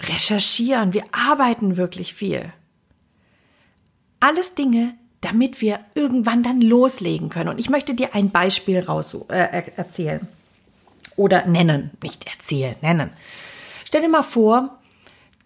recherchieren. 0.00 0.94
Wir 0.94 1.04
arbeiten 1.12 1.76
wirklich 1.76 2.14
viel. 2.14 2.54
Alles 4.18 4.54
Dinge, 4.54 4.94
damit 5.20 5.60
wir 5.60 5.78
irgendwann 5.94 6.42
dann 6.42 6.62
loslegen 6.62 7.28
können. 7.28 7.50
Und 7.50 7.58
ich 7.58 7.68
möchte 7.68 7.92
dir 7.92 8.14
ein 8.14 8.30
Beispiel 8.30 8.80
raus 8.80 9.14
äh, 9.28 9.72
erzählen. 9.76 10.26
Oder 11.16 11.46
nennen, 11.46 11.90
nicht 12.02 12.26
erzählen, 12.26 12.76
nennen. 12.80 13.10
Stell 13.84 14.02
dir 14.02 14.08
mal 14.08 14.22
vor, 14.22 14.78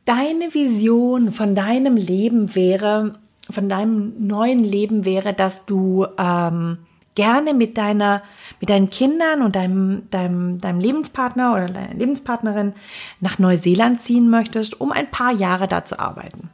deine 0.04 0.54
Vision 0.54 1.32
von 1.32 1.54
deinem 1.54 1.96
Leben 1.96 2.54
wäre, 2.54 3.16
von 3.50 3.68
deinem 3.68 4.26
neuen 4.26 4.64
Leben 4.64 5.04
wäre, 5.04 5.34
dass 5.34 5.66
du 5.66 6.06
ähm, 6.18 6.78
gerne 7.14 7.52
mit 7.52 7.76
deiner, 7.76 8.22
mit 8.60 8.70
deinen 8.70 8.90
Kindern 8.90 9.42
und 9.42 9.56
deinem, 9.56 10.08
deinem, 10.10 10.60
deinem 10.60 10.78
Lebenspartner 10.78 11.52
oder 11.52 11.66
deiner 11.66 11.94
Lebenspartnerin 11.94 12.74
nach 13.20 13.38
Neuseeland 13.38 14.00
ziehen 14.00 14.30
möchtest, 14.30 14.80
um 14.80 14.92
ein 14.92 15.10
paar 15.10 15.32
Jahre 15.32 15.66
da 15.66 15.84
zu 15.84 15.98
arbeiten. 15.98 16.48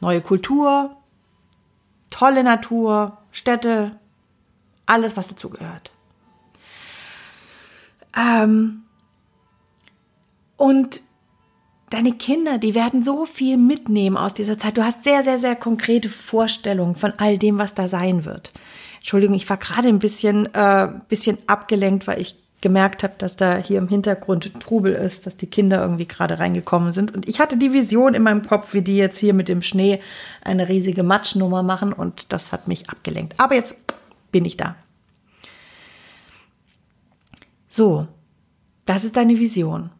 Neue 0.00 0.20
Kultur, 0.20 0.96
tolle 2.10 2.42
Natur, 2.42 3.18
Städte, 3.30 3.92
alles, 4.86 5.16
was 5.16 5.28
dazu 5.28 5.50
gehört. 5.50 5.92
Ähm, 8.16 8.82
und 10.56 11.02
deine 11.90 12.12
Kinder, 12.12 12.58
die 12.58 12.74
werden 12.74 13.02
so 13.02 13.26
viel 13.26 13.56
mitnehmen 13.56 14.16
aus 14.16 14.34
dieser 14.34 14.58
Zeit. 14.58 14.76
Du 14.76 14.84
hast 14.84 15.04
sehr, 15.04 15.24
sehr, 15.24 15.38
sehr 15.38 15.56
konkrete 15.56 16.08
Vorstellungen 16.08 16.96
von 16.96 17.12
all 17.18 17.38
dem, 17.38 17.58
was 17.58 17.74
da 17.74 17.88
sein 17.88 18.24
wird. 18.24 18.52
Entschuldigung, 18.98 19.36
ich 19.36 19.48
war 19.48 19.56
gerade 19.56 19.88
ein 19.88 20.00
bisschen, 20.00 20.52
äh, 20.54 20.88
bisschen 21.08 21.38
abgelenkt, 21.46 22.06
weil 22.06 22.20
ich 22.20 22.36
gemerkt 22.60 23.04
habe, 23.04 23.14
dass 23.18 23.36
da 23.36 23.56
hier 23.56 23.78
im 23.78 23.88
Hintergrund 23.88 24.60
Trubel 24.60 24.92
ist, 24.92 25.26
dass 25.26 25.36
die 25.36 25.46
Kinder 25.46 25.80
irgendwie 25.80 26.08
gerade 26.08 26.38
reingekommen 26.40 26.92
sind. 26.92 27.14
Und 27.14 27.28
ich 27.28 27.38
hatte 27.38 27.56
die 27.56 27.72
Vision 27.72 28.14
in 28.14 28.22
meinem 28.22 28.44
Kopf, 28.44 28.74
wie 28.74 28.82
die 28.82 28.96
jetzt 28.96 29.18
hier 29.18 29.32
mit 29.32 29.48
dem 29.48 29.62
Schnee 29.62 30.00
eine 30.42 30.68
riesige 30.68 31.04
Matschnummer 31.04 31.62
machen 31.62 31.92
und 31.92 32.32
das 32.32 32.50
hat 32.50 32.66
mich 32.66 32.90
abgelenkt. 32.90 33.34
Aber 33.38 33.54
jetzt 33.54 33.76
bin 34.32 34.44
ich 34.44 34.56
da. 34.56 34.74
So, 37.68 38.08
das 38.84 39.04
ist 39.04 39.16
deine 39.16 39.38
Vision. 39.38 39.90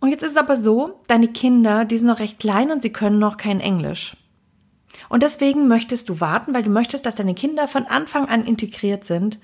Und 0.00 0.10
jetzt 0.10 0.22
ist 0.22 0.32
es 0.32 0.36
aber 0.36 0.60
so, 0.60 1.00
deine 1.06 1.28
Kinder, 1.28 1.84
die 1.84 1.98
sind 1.98 2.08
noch 2.08 2.18
recht 2.18 2.38
klein 2.38 2.70
und 2.70 2.82
sie 2.82 2.90
können 2.90 3.18
noch 3.18 3.36
kein 3.36 3.60
Englisch. 3.60 4.16
Und 5.08 5.22
deswegen 5.22 5.68
möchtest 5.68 6.08
du 6.08 6.20
warten, 6.20 6.54
weil 6.54 6.62
du 6.62 6.70
möchtest, 6.70 7.06
dass 7.06 7.16
deine 7.16 7.34
Kinder 7.34 7.68
von 7.68 7.86
Anfang 7.86 8.28
an 8.28 8.44
integriert 8.44 9.04
sind 9.04 9.38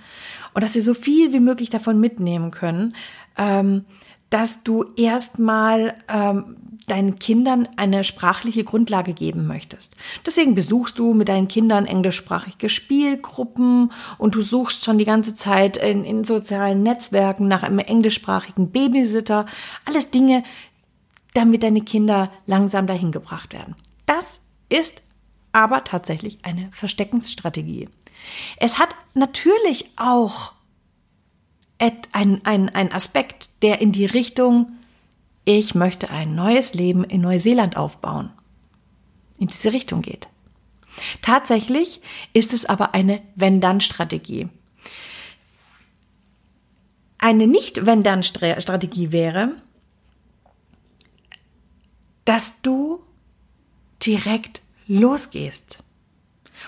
und 0.55 0.63
dass 0.63 0.73
sie 0.73 0.81
so 0.81 0.95
viel 0.95 1.33
wie 1.33 1.41
möglich 1.41 1.71
davon 1.71 2.01
mitnehmen 2.01 2.51
können, 2.51 2.97
ähm, 3.37 3.85
dass 4.31 4.63
du 4.63 4.85
erstmal 4.97 5.95
ähm, 6.09 6.78
deinen 6.89 7.19
Kindern 7.19 7.69
eine 7.77 8.05
sprachliche 8.05 8.65
Grundlage 8.65 9.13
geben 9.13 9.47
möchtest. 9.47 9.97
Deswegen 10.27 10.55
besuchst 10.55 10.99
du 10.99 11.15
mit 11.15 11.29
deinen 11.29 11.49
Kindern 11.49 11.87
englischsprachige 11.87 12.69
Spielgruppen 12.69 13.93
und 14.19 14.35
du 14.35 14.43
suchst 14.43 14.85
schon 14.85 14.99
die 14.99 15.05
ganze 15.05 15.35
Zeit 15.35 15.77
in, 15.77 16.05
in 16.05 16.25
sozialen 16.25 16.83
Netzwerken 16.83 17.49
nach 17.49 17.63
einem 17.63 17.79
englischsprachigen 17.79 18.71
Babysitter. 18.71 19.47
Alles 19.85 20.11
Dinge, 20.11 20.43
damit 21.35 21.63
deine 21.63 21.83
Kinder 21.83 22.33
langsam 22.47 22.87
dahin 22.87 23.13
gebracht 23.13 23.53
werden. 23.53 23.77
Das 24.07 24.41
ist 24.69 25.03
aber 25.53 25.85
tatsächlich 25.85 26.39
eine 26.43 26.69
Versteckensstrategie. 26.73 27.89
Es 28.57 28.79
hat 28.79 28.91
natürlich 29.15 29.91
auch 29.97 30.53
ein, 31.79 32.41
ein, 32.45 32.69
ein 32.71 32.93
Aspekt, 32.93 33.51
der 33.63 33.81
in 33.81 33.93
die 33.93 34.07
Richtung 34.07 34.73
ich 35.49 35.75
möchte 35.75 36.11
ein 36.11 36.35
neues 36.35 36.75
Leben 36.75 37.05
in 37.05 37.23
Neuseeland 37.23 37.79
aufbauen, 37.79 38.31
in 39.39 39.47
diese 39.47 39.73
Richtung 39.73 40.03
geht. 40.03 40.29
Tatsächlich 41.23 42.03
ist 42.35 42.53
es 42.53 42.67
aber 42.67 42.93
eine 42.93 43.23
Wenn-Dann-Strategie. 43.35 44.51
Eine 47.17 47.47
Nicht-Wenn-Dann-Strategie 47.47 49.11
wäre, 49.11 49.53
dass 52.27 52.61
du 52.61 53.03
direkt 54.05 54.61
losgehst 54.87 55.83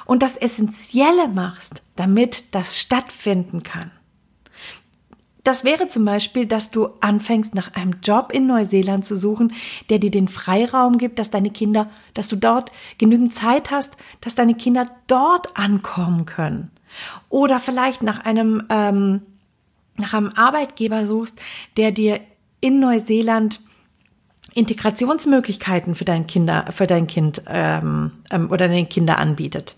und 0.07 0.23
das 0.23 0.39
Essentielle 0.39 1.29
machst, 1.29 1.83
damit 1.97 2.55
das 2.55 2.79
stattfinden 2.79 3.63
kann. 3.63 3.91
Das 5.43 5.65
wäre 5.65 5.89
zum 5.89 6.05
Beispiel, 6.05 6.47
dass 6.47 6.71
du 6.71 6.89
anfängst, 7.01 7.55
nach 7.55 7.75
einem 7.75 7.97
Job 8.03 8.31
in 8.33 8.47
Neuseeland 8.47 9.07
zu 9.07 9.17
suchen, 9.17 9.55
der 9.89 9.99
dir 9.99 10.11
den 10.11 10.29
Freiraum 10.29 10.99
gibt, 10.99 11.19
dass 11.19 11.31
deine 11.31 11.51
Kinder, 11.51 11.89
dass 12.15 12.29
du 12.29 12.37
dort 12.37 12.73
genügend 12.99 13.35
Zeit 13.35 13.71
hast, 13.71 13.97
dass 14.21 14.35
deine 14.35 14.55
Kinder 14.55 14.87
dort 15.07 15.57
ankommen 15.57 16.27
können. 16.27 16.71
Oder 17.29 17.59
vielleicht 17.59 18.03
nach 18.03 18.25
einem, 18.25 18.65
ähm, 18.69 19.23
nach 19.97 20.13
einem 20.13 20.31
Arbeitgeber 20.35 21.07
suchst, 21.07 21.41
der 21.77 21.93
dir 21.93 22.21
in 22.61 22.81
Neuseeland 22.81 23.61
Integrationsmöglichkeiten 24.55 25.95
für 25.95 26.05
dein 26.05 26.27
Kinder, 26.27 26.67
für 26.71 26.87
dein 26.87 27.07
Kind 27.07 27.43
ähm, 27.47 28.13
ähm, 28.31 28.51
oder 28.51 28.69
deine 28.69 28.87
Kinder 28.87 29.19
anbietet. 29.19 29.77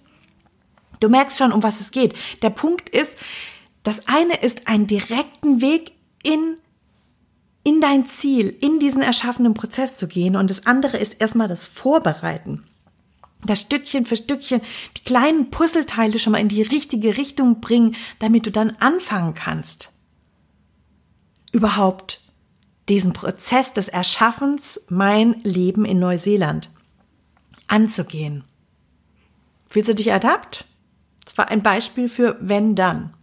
Du 1.00 1.08
merkst 1.08 1.38
schon, 1.38 1.52
um 1.52 1.62
was 1.62 1.80
es 1.80 1.90
geht. 1.90 2.14
Der 2.42 2.50
Punkt 2.50 2.88
ist, 2.88 3.16
das 3.82 4.06
eine 4.06 4.40
ist 4.42 4.68
einen 4.68 4.86
direkten 4.86 5.60
Weg 5.60 5.92
in 6.22 6.56
in 7.64 7.80
dein 7.80 8.06
Ziel, 8.06 8.48
in 8.60 8.80
diesen 8.80 9.02
erschaffenen 9.02 9.54
Prozess 9.54 9.96
zu 9.96 10.08
gehen 10.08 10.34
und 10.34 10.50
das 10.50 10.66
andere 10.66 10.98
ist 10.98 11.20
erstmal 11.20 11.46
das 11.46 11.64
Vorbereiten. 11.64 12.64
Das 13.44 13.60
Stückchen 13.60 14.04
für 14.04 14.16
Stückchen 14.16 14.60
die 14.96 15.02
kleinen 15.02 15.50
Puzzleteile 15.50 16.18
schon 16.18 16.32
mal 16.32 16.40
in 16.40 16.48
die 16.48 16.62
richtige 16.62 17.16
Richtung 17.16 17.60
bringen, 17.60 17.96
damit 18.18 18.46
du 18.46 18.50
dann 18.50 18.70
anfangen 18.78 19.34
kannst. 19.34 19.90
Überhaupt 21.52 22.20
diesen 22.88 23.12
Prozess 23.12 23.72
des 23.72 23.88
Erschaffens, 23.88 24.80
mein 24.88 25.40
Leben 25.42 25.84
in 25.84 25.98
Neuseeland, 25.98 26.70
anzugehen. 27.68 28.44
Fühlst 29.68 29.90
du 29.90 29.94
dich 29.94 30.08
ertappt? 30.08 30.66
Das 31.24 31.38
war 31.38 31.48
ein 31.48 31.62
Beispiel 31.62 32.08
für 32.08 32.36
wenn 32.40 32.74
dann. 32.74 33.14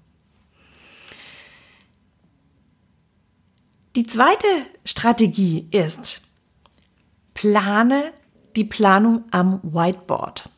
Die 3.99 4.07
zweite 4.07 4.47
Strategie 4.85 5.67
ist, 5.71 6.21
plane 7.33 8.13
die 8.55 8.63
Planung 8.63 9.25
am 9.31 9.59
Whiteboard. 9.61 10.49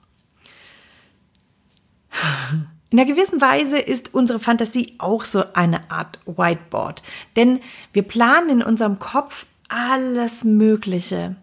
In 2.92 3.00
einer 3.00 3.12
gewissen 3.12 3.42
Weise 3.42 3.80
ist 3.80 4.14
unsere 4.14 4.40
Fantasie 4.40 4.94
auch 5.00 5.24
so 5.24 5.44
eine 5.54 5.90
Art 5.90 6.20
Whiteboard, 6.28 7.02
denn 7.36 7.62
wir 7.94 8.04
planen 8.04 8.60
in 8.60 8.62
unserem 8.62 9.00
Kopf 9.00 9.48
alles 9.70 10.44
Mögliche. 10.44 11.36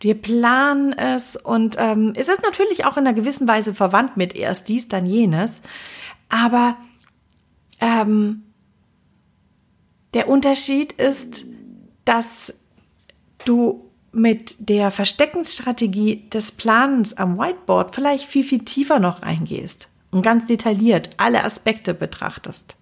Wir 0.00 0.14
planen 0.14 0.94
es 0.94 1.36
und 1.36 1.76
ähm, 1.78 2.14
es 2.16 2.30
ist 2.30 2.42
natürlich 2.42 2.86
auch 2.86 2.96
in 2.96 3.06
einer 3.06 3.12
gewissen 3.12 3.46
Weise 3.46 3.74
verwandt 3.74 4.16
mit 4.16 4.34
erst 4.34 4.68
dies, 4.68 4.88
dann 4.88 5.04
jenes, 5.04 5.50
aber 6.30 6.78
ähm, 7.78 8.44
der 10.14 10.28
Unterschied 10.28 10.92
ist, 10.92 11.46
dass 12.04 12.54
du 13.44 13.90
mit 14.12 14.56
der 14.58 14.90
Versteckensstrategie 14.90 16.28
des 16.30 16.52
Planens 16.52 17.16
am 17.16 17.38
Whiteboard 17.38 17.94
vielleicht 17.94 18.26
viel, 18.26 18.44
viel 18.44 18.64
tiefer 18.64 18.98
noch 18.98 19.22
eingehst 19.22 19.88
und 20.10 20.22
ganz 20.22 20.46
detailliert 20.46 21.10
alle 21.16 21.44
Aspekte 21.44 21.94
betrachtest. 21.94 22.76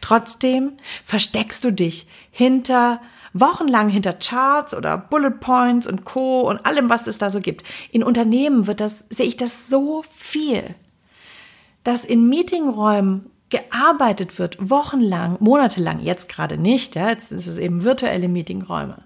Trotzdem 0.00 0.72
versteckst 1.04 1.64
du 1.64 1.72
dich 1.72 2.06
hinter 2.30 3.00
wochenlang 3.34 3.88
hinter 3.88 4.12
Charts 4.12 4.74
oder 4.74 4.98
Bullet 4.98 5.40
Points 5.40 5.86
und 5.86 6.04
Co. 6.04 6.42
und 6.42 6.64
allem, 6.66 6.90
was 6.90 7.06
es 7.06 7.18
da 7.18 7.30
so 7.30 7.40
gibt. 7.40 7.64
In 7.90 8.02
Unternehmen 8.02 8.66
wird 8.66 8.80
das, 8.80 9.04
sehe 9.08 9.26
ich 9.26 9.36
das 9.36 9.68
so 9.68 10.02
viel, 10.10 10.74
dass 11.84 12.04
in 12.04 12.28
Meetingräumen 12.28 13.30
gearbeitet 13.52 14.38
wird, 14.38 14.56
wochenlang, 14.58 15.36
monatelang, 15.38 16.00
jetzt 16.00 16.28
gerade 16.30 16.56
nicht, 16.56 16.96
ja, 16.96 17.10
jetzt 17.10 17.30
ist 17.30 17.46
es 17.46 17.58
eben 17.58 17.84
virtuelle 17.84 18.26
Meetingräume, 18.26 19.02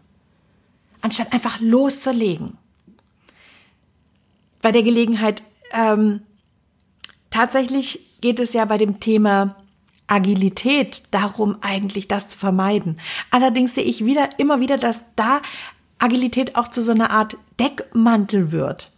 anstatt 1.03 1.33
einfach 1.33 1.61
loszulegen. 1.61 2.57
Bei 4.63 4.71
der 4.71 4.85
Gelegenheit, 4.85 5.43
ähm, 5.73 6.23
tatsächlich 7.31 8.21
geht 8.21 8.39
es 8.39 8.53
ja 8.53 8.65
bei 8.65 8.79
dem 8.79 9.01
Thema 9.01 9.57
Agilität 10.07 11.03
darum, 11.11 11.57
eigentlich 11.61 12.07
das 12.07 12.29
zu 12.29 12.39
vermeiden. 12.39 13.01
Allerdings 13.33 13.75
sehe 13.75 13.83
ich 13.83 14.05
wieder, 14.05 14.29
immer 14.39 14.61
wieder, 14.61 14.79
dass 14.79 15.05
da 15.17 15.43
Agilität 15.99 16.55
auch 16.55 16.69
zu 16.69 16.83
so 16.83 16.93
einer 16.93 17.11
Art 17.11 17.37
Deckmantel 17.59 18.53
wird. 18.53 18.93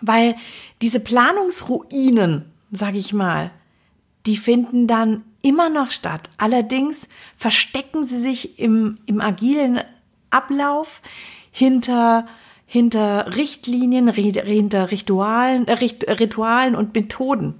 Weil 0.00 0.36
diese 0.80 1.00
Planungsruinen, 1.00 2.46
sage 2.72 2.96
ich 2.96 3.12
mal, 3.12 3.50
die 4.28 4.36
finden 4.36 4.86
dann 4.86 5.24
immer 5.40 5.70
noch 5.70 5.90
statt. 5.90 6.28
Allerdings 6.36 7.08
verstecken 7.38 8.06
sie 8.06 8.20
sich 8.20 8.58
im, 8.58 8.98
im 9.06 9.22
agilen 9.22 9.80
Ablauf 10.28 11.00
hinter, 11.50 12.26
hinter 12.66 13.34
Richtlinien, 13.36 14.12
hinter 14.12 14.90
Ritualen, 14.90 15.66
äh, 15.66 15.72
Ritualen 16.12 16.76
und 16.76 16.94
Methoden. 16.94 17.54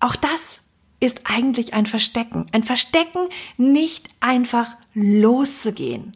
Auch 0.00 0.16
das 0.16 0.62
ist 0.98 1.20
eigentlich 1.24 1.74
ein 1.74 1.86
Verstecken. 1.86 2.46
Ein 2.50 2.64
Verstecken, 2.64 3.28
nicht 3.56 4.08
einfach 4.18 4.76
loszugehen. 4.94 6.10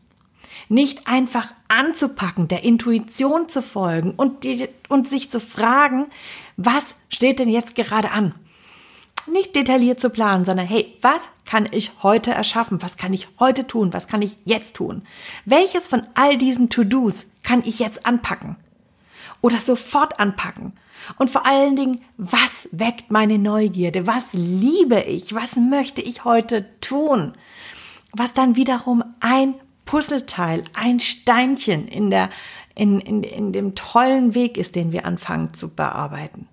Nicht 0.69 1.07
einfach 1.07 1.55
anzupacken, 1.69 2.49
der 2.49 2.65
Intuition 2.65 3.49
zu 3.49 3.63
folgen 3.63 4.11
und, 4.11 4.43
die, 4.43 4.69
und 4.89 5.09
sich 5.09 5.31
zu 5.31 5.39
fragen, 5.39 6.09
was 6.57 6.97
steht 7.11 7.39
denn 7.39 7.49
jetzt 7.49 7.77
gerade 7.77 8.11
an? 8.11 8.35
Nicht 9.29 9.55
detailliert 9.57 10.01
zu 10.01 10.11
planen, 10.11 10.45
sondern 10.45 10.67
hey, 10.67 10.97
was 11.01 11.29
kann 11.45 11.69
ich 11.71 11.91
heute 12.03 12.31
erschaffen? 12.31 12.83
Was 12.83 12.97
kann 12.97 13.13
ich 13.13 13.29
heute 13.39 13.67
tun? 13.67 13.93
Was 13.93 14.09
kann 14.09 14.23
ich 14.23 14.39
jetzt 14.45 14.75
tun? 14.75 15.03
Welches 15.45 15.89
von 15.89 16.03
all 16.15 16.37
diesen 16.37 16.69
To-Dos 16.69 17.27
kann 17.43 17.63
ich 17.65 17.79
jetzt 17.79 18.07
anpacken? 18.07 18.57
Oder 19.41 19.61
sofort 19.61 20.21
anpacken? 20.21 20.73
Und 21.17 21.31
vor 21.31 21.47
allen 21.47 21.77
Dingen, 21.77 22.03
was 22.17 22.69
weckt 22.73 23.11
meine 23.11 23.39
Neugierde? 23.39 24.07
Was 24.07 24.33
liebe 24.33 25.01
ich? 25.01 25.35
Was 25.35 25.57
möchte 25.57 26.03
ich 26.03 26.25
heute 26.25 26.67
tun? 26.81 27.35
Was 28.13 28.35
dann 28.35 28.57
wiederum 28.57 29.05
ein 29.21 29.55
Puzzleteil, 29.85 30.65
ein 30.75 31.01
Steinchen 31.01 31.89
in 31.89 32.11
der, 32.11 32.29
in, 32.75 33.01
in, 33.01 33.23
in 33.23 33.53
dem 33.53 33.75
tollen 33.75 34.35
Weg 34.35 34.59
ist, 34.59 34.75
den 34.75 34.93
wir 34.93 35.07
anfangen 35.07 35.55
zu 35.55 35.69
bearbeiten. 35.69 36.47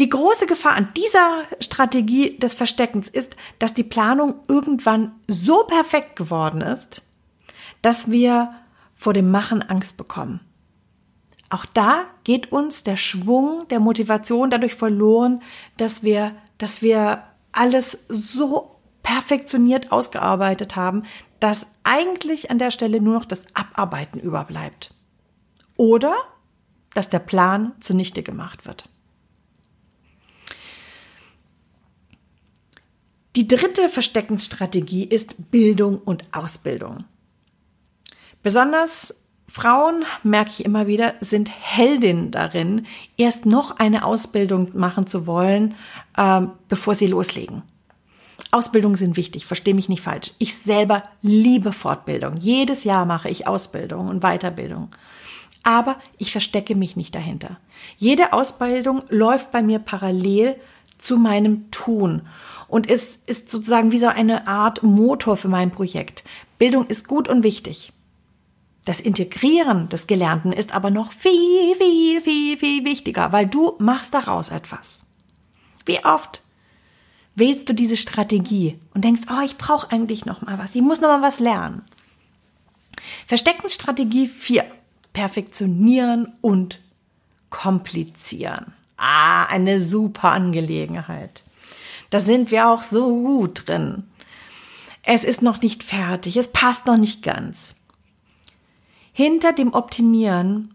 Die 0.00 0.08
große 0.08 0.46
Gefahr 0.46 0.76
an 0.76 0.88
dieser 0.96 1.42
Strategie 1.60 2.38
des 2.38 2.54
Versteckens 2.54 3.06
ist, 3.06 3.36
dass 3.58 3.74
die 3.74 3.84
Planung 3.84 4.36
irgendwann 4.48 5.12
so 5.28 5.64
perfekt 5.64 6.16
geworden 6.16 6.62
ist, 6.62 7.02
dass 7.82 8.10
wir 8.10 8.54
vor 8.94 9.12
dem 9.12 9.30
Machen 9.30 9.60
Angst 9.60 9.98
bekommen. 9.98 10.40
Auch 11.50 11.66
da 11.66 12.06
geht 12.24 12.50
uns 12.50 12.82
der 12.82 12.96
Schwung 12.96 13.68
der 13.68 13.78
Motivation 13.78 14.48
dadurch 14.48 14.74
verloren, 14.74 15.42
dass 15.76 16.02
wir, 16.02 16.32
dass 16.56 16.80
wir 16.80 17.22
alles 17.52 17.98
so 18.08 18.76
perfektioniert 19.02 19.92
ausgearbeitet 19.92 20.76
haben, 20.76 21.02
dass 21.40 21.66
eigentlich 21.84 22.50
an 22.50 22.58
der 22.58 22.70
Stelle 22.70 23.02
nur 23.02 23.12
noch 23.12 23.26
das 23.26 23.44
Abarbeiten 23.52 24.18
überbleibt. 24.18 24.94
Oder 25.76 26.14
dass 26.94 27.10
der 27.10 27.18
Plan 27.18 27.72
zunichte 27.80 28.22
gemacht 28.22 28.64
wird. 28.64 28.88
Die 33.40 33.48
dritte 33.48 33.88
Versteckensstrategie 33.88 35.04
ist 35.04 35.50
Bildung 35.50 35.98
und 35.98 36.24
Ausbildung. 36.30 37.04
Besonders 38.42 39.14
Frauen, 39.48 40.04
merke 40.22 40.50
ich 40.50 40.64
immer 40.66 40.86
wieder, 40.86 41.14
sind 41.22 41.50
Heldinnen 41.50 42.32
darin, 42.32 42.84
erst 43.16 43.46
noch 43.46 43.78
eine 43.78 44.04
Ausbildung 44.04 44.78
machen 44.78 45.06
zu 45.06 45.26
wollen, 45.26 45.74
äh, 46.18 46.42
bevor 46.68 46.94
sie 46.94 47.06
loslegen. 47.06 47.62
Ausbildungen 48.50 48.96
sind 48.96 49.16
wichtig, 49.16 49.46
verstehe 49.46 49.72
mich 49.72 49.88
nicht 49.88 50.02
falsch. 50.02 50.32
Ich 50.38 50.58
selber 50.58 51.02
liebe 51.22 51.72
Fortbildung. 51.72 52.36
Jedes 52.36 52.84
Jahr 52.84 53.06
mache 53.06 53.30
ich 53.30 53.46
Ausbildung 53.46 54.08
und 54.08 54.20
Weiterbildung. 54.20 54.90
Aber 55.62 55.96
ich 56.18 56.30
verstecke 56.30 56.74
mich 56.74 56.94
nicht 56.94 57.14
dahinter. 57.14 57.56
Jede 57.96 58.34
Ausbildung 58.34 59.02
läuft 59.08 59.50
bei 59.50 59.62
mir 59.62 59.78
parallel 59.78 60.56
zu 60.98 61.16
meinem 61.16 61.70
Tun 61.70 62.28
und 62.70 62.86
ist, 62.86 63.28
ist 63.28 63.50
sozusagen 63.50 63.92
wie 63.92 63.98
so 63.98 64.06
eine 64.06 64.46
Art 64.46 64.82
Motor 64.82 65.36
für 65.36 65.48
mein 65.48 65.70
Projekt. 65.70 66.24
Bildung 66.58 66.86
ist 66.86 67.08
gut 67.08 67.28
und 67.28 67.42
wichtig. 67.42 67.92
Das 68.84 69.00
Integrieren 69.00 69.88
des 69.88 70.06
Gelernten 70.06 70.52
ist 70.52 70.72
aber 70.72 70.90
noch 70.90 71.12
viel, 71.12 71.74
viel, 71.76 72.22
viel, 72.22 72.56
viel 72.56 72.84
wichtiger, 72.84 73.32
weil 73.32 73.46
du 73.46 73.74
machst 73.78 74.14
daraus 74.14 74.48
etwas. 74.48 75.00
Wie 75.84 76.02
oft 76.04 76.42
wählst 77.34 77.68
du 77.68 77.74
diese 77.74 77.96
Strategie 77.96 78.78
und 78.94 79.04
denkst, 79.04 79.22
oh, 79.30 79.44
ich 79.44 79.58
brauche 79.58 79.90
eigentlich 79.90 80.24
noch 80.24 80.42
mal 80.42 80.58
was, 80.58 80.74
ich 80.74 80.82
muss 80.82 81.00
noch 81.00 81.08
mal 81.08 81.22
was 81.22 81.40
lernen. 81.40 81.82
Versteckensstrategie 83.26 84.28
4. 84.28 84.64
Perfektionieren 85.12 86.32
und 86.40 86.80
komplizieren. 87.50 88.72
Ah, 88.96 89.44
eine 89.46 89.80
super 89.80 90.30
Angelegenheit. 90.30 91.42
Da 92.10 92.20
sind 92.20 92.50
wir 92.50 92.68
auch 92.68 92.82
so 92.82 93.08
gut 93.22 93.68
drin. 93.68 94.04
Es 95.02 95.24
ist 95.24 95.42
noch 95.42 95.62
nicht 95.62 95.82
fertig, 95.82 96.36
es 96.36 96.48
passt 96.48 96.86
noch 96.86 96.96
nicht 96.96 97.22
ganz. 97.22 97.74
Hinter 99.12 99.52
dem 99.52 99.72
Optimieren 99.72 100.74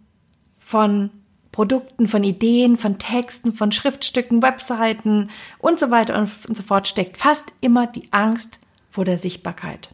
von 0.59 1.11
Produkten, 1.51 2.07
von 2.07 2.23
Ideen, 2.23 2.75
von 2.75 2.97
Texten, 2.97 3.53
von 3.53 3.71
Schriftstücken, 3.71 4.41
Webseiten 4.41 5.29
und 5.59 5.79
so 5.79 5.89
weiter 5.89 6.19
und 6.19 6.57
so 6.57 6.63
fort 6.63 6.87
steckt 6.87 7.17
fast 7.17 7.45
immer 7.61 7.87
die 7.87 8.11
Angst 8.11 8.59
vor 8.91 9.05
der 9.05 9.17
Sichtbarkeit. 9.17 9.93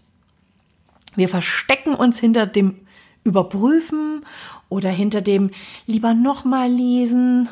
Wir 1.16 1.30
verstecken 1.30 1.94
uns 1.94 2.20
hinter 2.20 2.48
dem 2.48 2.80
Überprüfen 3.24 4.26
oder 4.70 4.90
hinter 4.90 5.22
dem 5.22 5.52
lieber 5.86 6.14
nochmal 6.14 6.70
lesen. 6.70 7.50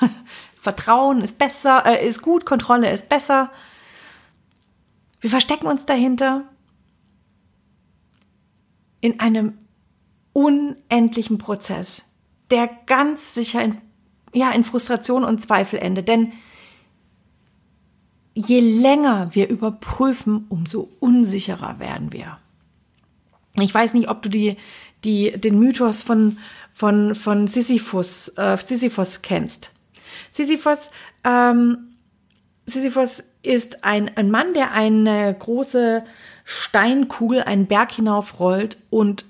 Vertrauen 0.66 1.20
ist 1.20 1.38
besser, 1.38 1.84
äh, 1.86 2.08
ist 2.08 2.22
gut, 2.22 2.44
Kontrolle 2.44 2.90
ist 2.90 3.08
besser. 3.08 3.52
Wir 5.20 5.30
verstecken 5.30 5.68
uns 5.68 5.86
dahinter 5.86 6.42
in 9.00 9.20
einem 9.20 9.56
unendlichen 10.32 11.38
Prozess, 11.38 12.02
der 12.50 12.68
ganz 12.86 13.32
sicher 13.32 13.62
in, 13.62 13.78
ja, 14.34 14.50
in 14.50 14.64
Frustration 14.64 15.22
und 15.22 15.40
Zweifel 15.40 15.78
endet. 15.78 16.08
Denn 16.08 16.32
je 18.34 18.58
länger 18.58 19.28
wir 19.36 19.48
überprüfen, 19.48 20.46
umso 20.48 20.90
unsicherer 20.98 21.78
werden 21.78 22.12
wir. 22.12 22.38
Ich 23.60 23.72
weiß 23.72 23.94
nicht, 23.94 24.08
ob 24.08 24.20
du 24.22 24.28
die, 24.28 24.56
die, 25.04 25.30
den 25.30 25.60
Mythos 25.60 26.02
von, 26.02 26.38
von, 26.74 27.14
von 27.14 27.46
Sisyphus, 27.46 28.30
äh, 28.30 28.58
Sisyphus 28.58 29.22
kennst. 29.22 29.70
Sisyphus, 30.32 30.90
ähm, 31.24 31.92
Sisyphus 32.66 33.24
ist 33.42 33.84
ein, 33.84 34.16
ein 34.16 34.30
Mann, 34.30 34.54
der 34.54 34.72
eine 34.72 35.34
große 35.34 36.04
Steinkugel 36.44 37.42
einen 37.42 37.66
Berg 37.66 37.92
hinaufrollt 37.92 38.78
und 38.90 39.24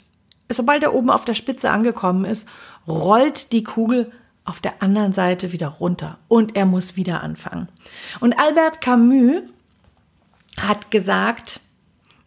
sobald 0.49 0.83
er 0.83 0.95
oben 0.95 1.11
auf 1.11 1.25
der 1.25 1.35
Spitze 1.35 1.71
angekommen 1.71 2.25
ist, 2.25 2.49
rollt 2.87 3.53
die 3.53 3.65
Kugel 3.65 4.12
auf 4.45 4.61
der 4.61 4.83
anderen 4.83 5.12
Seite 5.12 5.53
wieder 5.53 5.69
runter 5.69 6.19
und 6.29 6.57
er 6.57 6.67
muss 6.67 6.97
wieder 6.97 7.23
anfangen. 7.23 7.69
Und 8.21 8.39
Albert 8.39 8.81
Camus 8.81 9.43
hat 10.57 10.91
gesagt, 10.91 11.61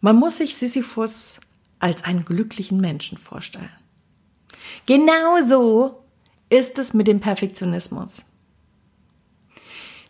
man 0.01 0.15
muss 0.15 0.37
sich 0.37 0.55
Sisyphus 0.55 1.39
als 1.79 2.03
einen 2.03 2.25
glücklichen 2.25 2.79
Menschen 2.79 3.17
vorstellen. 3.17 3.71
Genauso 4.85 6.03
ist 6.49 6.77
es 6.77 6.93
mit 6.93 7.07
dem 7.07 7.19
Perfektionismus. 7.19 8.25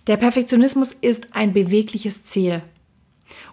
Der 0.09 0.17
Perfektionismus 0.17 0.93
ist 1.01 1.27
ein 1.35 1.53
bewegliches 1.53 2.23
Ziel. 2.23 2.63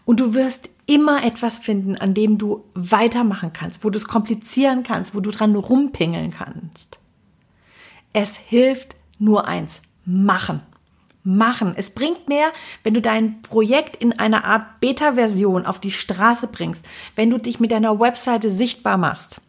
Und 0.07 0.21
du 0.21 0.33
wirst 0.33 0.71
immer 0.87 1.23
etwas 1.23 1.59
finden, 1.59 1.99
an 1.99 2.15
dem 2.15 2.39
du 2.39 2.65
weitermachen 2.73 3.53
kannst, 3.53 3.85
wo 3.85 3.91
du 3.91 3.99
es 3.99 4.09
komplizieren 4.09 4.83
kannst, 4.83 5.15
wo 5.15 5.21
du 5.21 5.31
dran 5.31 5.55
rumpingeln 5.55 6.31
kannst. 6.31 6.99
Es 8.15 8.37
hilft 8.37 8.97
nur 9.19 9.47
eins, 9.47 9.83
machen. 10.07 10.63
Machen. 11.23 11.75
Es 11.77 11.91
bringt 11.91 12.27
mehr, 12.27 12.51
wenn 12.85 12.95
du 12.95 13.03
dein 13.03 13.43
Projekt 13.43 13.97
in 13.97 14.19
einer 14.19 14.47
Art 14.47 14.81
Beta-Version 14.81 15.67
auf 15.67 15.79
die 15.79 15.91
Straße 15.91 16.47
bringst, 16.47 16.81
wenn 17.17 17.29
du 17.29 17.37
dich 17.37 17.61
mit 17.61 17.71
deiner 17.71 18.01
Webseite 18.01 18.51
sichtbar 18.51 18.97
machst. 18.97 19.43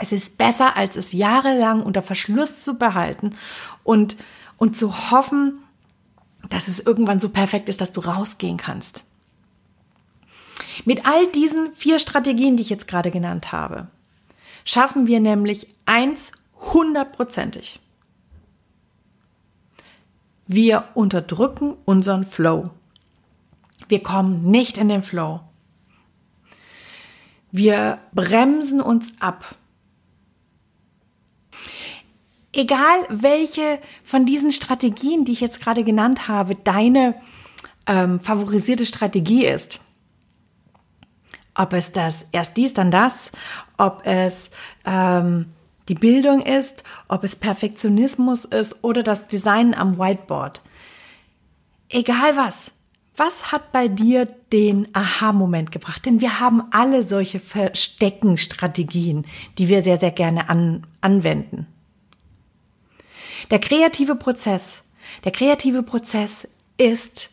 Es 0.00 0.10
ist 0.10 0.38
besser, 0.38 0.74
als 0.74 0.96
es 0.96 1.12
jahrelang 1.12 1.82
unter 1.82 2.00
Verschluss 2.00 2.62
zu 2.62 2.78
behalten 2.78 3.36
und, 3.82 4.16
und 4.56 4.74
zu 4.74 5.10
hoffen, 5.10 5.58
dass 6.50 6.68
es 6.68 6.80
irgendwann 6.80 7.20
so 7.20 7.28
perfekt 7.28 7.68
ist, 7.68 7.80
dass 7.80 7.92
du 7.92 8.00
rausgehen 8.00 8.56
kannst. 8.56 9.04
Mit 10.84 11.06
all 11.06 11.26
diesen 11.28 11.74
vier 11.74 11.98
Strategien, 11.98 12.56
die 12.56 12.62
ich 12.62 12.70
jetzt 12.70 12.88
gerade 12.88 13.10
genannt 13.10 13.52
habe, 13.52 13.88
schaffen 14.64 15.06
wir 15.06 15.20
nämlich 15.20 15.68
eins 15.86 16.32
hundertprozentig. 16.72 17.80
Wir 20.46 20.88
unterdrücken 20.94 21.74
unseren 21.84 22.26
Flow. 22.26 22.70
Wir 23.88 24.02
kommen 24.02 24.50
nicht 24.50 24.78
in 24.78 24.88
den 24.88 25.02
Flow. 25.02 25.40
Wir 27.50 27.98
bremsen 28.12 28.80
uns 28.80 29.12
ab. 29.20 29.56
Egal 32.54 33.06
welche 33.08 33.80
von 34.04 34.26
diesen 34.26 34.52
Strategien, 34.52 35.24
die 35.24 35.32
ich 35.32 35.40
jetzt 35.40 35.60
gerade 35.60 35.82
genannt 35.82 36.28
habe, 36.28 36.54
deine 36.54 37.14
ähm, 37.86 38.20
favorisierte 38.20 38.86
Strategie 38.86 39.44
ist, 39.44 39.80
ob 41.54 41.72
es 41.72 41.92
das 41.92 42.26
erst 42.32 42.56
dies, 42.56 42.72
dann 42.74 42.90
das, 42.90 43.32
ob 43.76 44.02
es 44.06 44.50
ähm, 44.84 45.46
die 45.88 45.94
Bildung 45.94 46.42
ist, 46.42 46.84
ob 47.08 47.24
es 47.24 47.36
Perfektionismus 47.36 48.44
ist 48.44 48.82
oder 48.82 49.02
das 49.02 49.26
Design 49.28 49.74
am 49.74 49.98
Whiteboard. 49.98 50.62
Egal 51.88 52.36
was. 52.36 52.70
Was 53.16 53.52
hat 53.52 53.70
bei 53.70 53.86
dir 53.86 54.26
den 54.52 54.88
Aha-Moment 54.92 55.70
gebracht? 55.70 56.04
Denn 56.04 56.20
wir 56.20 56.40
haben 56.40 56.62
alle 56.72 57.04
solche 57.04 57.38
Versteckenstrategien, 57.38 59.24
die 59.58 59.68
wir 59.68 59.82
sehr, 59.82 59.98
sehr 59.98 60.10
gerne 60.10 60.48
an, 60.48 60.84
anwenden. 61.00 61.68
Der 63.50 63.58
kreative 63.58 64.16
Prozess, 64.16 64.82
der 65.24 65.32
kreative 65.32 65.82
Prozess 65.82 66.48
ist 66.76 67.30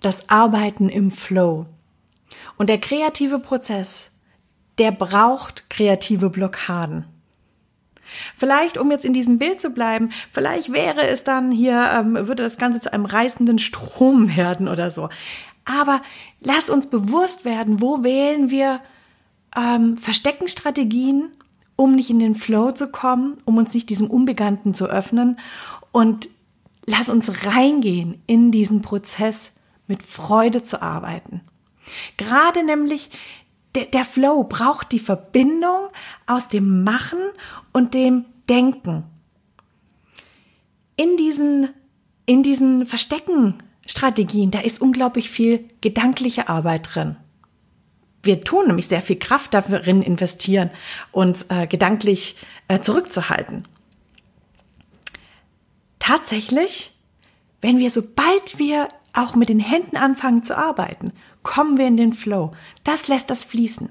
das 0.00 0.28
Arbeiten 0.28 0.88
im 0.88 1.10
Flow. 1.10 1.66
Und 2.56 2.68
der 2.68 2.78
kreative 2.78 3.38
Prozess, 3.38 4.10
der 4.78 4.92
braucht 4.92 5.68
kreative 5.68 6.30
Blockaden. 6.30 7.04
Vielleicht, 8.36 8.78
um 8.78 8.90
jetzt 8.90 9.04
in 9.04 9.12
diesem 9.12 9.38
Bild 9.38 9.60
zu 9.60 9.70
bleiben, 9.70 10.10
vielleicht 10.32 10.72
wäre 10.72 11.06
es 11.06 11.22
dann 11.22 11.52
hier, 11.52 11.90
ähm, 11.94 12.14
würde 12.14 12.42
das 12.42 12.58
Ganze 12.58 12.80
zu 12.80 12.92
einem 12.92 13.04
reißenden 13.04 13.58
Strom 13.58 14.36
werden 14.36 14.68
oder 14.68 14.90
so. 14.90 15.08
Aber 15.64 16.02
lass 16.40 16.68
uns 16.68 16.88
bewusst 16.88 17.44
werden, 17.44 17.80
wo 17.80 18.02
wählen 18.02 18.50
wir 18.50 18.80
ähm, 19.56 19.96
Versteckenstrategien, 19.96 21.30
um 21.80 21.94
nicht 21.94 22.10
in 22.10 22.18
den 22.18 22.34
Flow 22.34 22.72
zu 22.72 22.92
kommen, 22.92 23.38
um 23.46 23.56
uns 23.56 23.72
nicht 23.72 23.88
diesem 23.88 24.10
Unbekannten 24.10 24.74
zu 24.74 24.84
öffnen 24.84 25.38
und 25.92 26.28
lass 26.84 27.08
uns 27.08 27.46
reingehen 27.46 28.20
in 28.26 28.52
diesen 28.52 28.82
Prozess 28.82 29.54
mit 29.86 30.02
Freude 30.02 30.62
zu 30.62 30.82
arbeiten. 30.82 31.40
Gerade 32.18 32.64
nämlich 32.66 33.08
der, 33.74 33.86
der 33.86 34.04
Flow 34.04 34.44
braucht 34.44 34.92
die 34.92 34.98
Verbindung 34.98 35.88
aus 36.26 36.50
dem 36.50 36.84
Machen 36.84 37.18
und 37.72 37.94
dem 37.94 38.26
Denken. 38.50 39.04
In 40.96 41.16
diesen, 41.16 41.70
in 42.26 42.42
diesen 42.42 42.84
Verstecken-Strategien, 42.84 44.50
da 44.50 44.60
ist 44.60 44.82
unglaublich 44.82 45.30
viel 45.30 45.66
gedankliche 45.80 46.50
Arbeit 46.50 46.94
drin. 46.94 47.16
Wir 48.22 48.42
tun 48.42 48.66
nämlich 48.66 48.88
sehr 48.88 49.00
viel 49.00 49.18
Kraft 49.18 49.54
darin 49.54 50.02
investieren, 50.02 50.70
uns 51.10 51.46
äh, 51.48 51.66
gedanklich 51.66 52.36
äh, 52.68 52.80
zurückzuhalten. 52.80 53.66
Tatsächlich, 55.98 56.92
wenn 57.60 57.78
wir, 57.78 57.90
sobald 57.90 58.58
wir 58.58 58.88
auch 59.12 59.34
mit 59.34 59.48
den 59.48 59.60
Händen 59.60 59.96
anfangen 59.96 60.42
zu 60.42 60.56
arbeiten, 60.56 61.12
kommen 61.42 61.78
wir 61.78 61.86
in 61.86 61.96
den 61.96 62.12
Flow. 62.12 62.52
Das 62.84 63.08
lässt 63.08 63.30
das 63.30 63.44
fließen. 63.44 63.90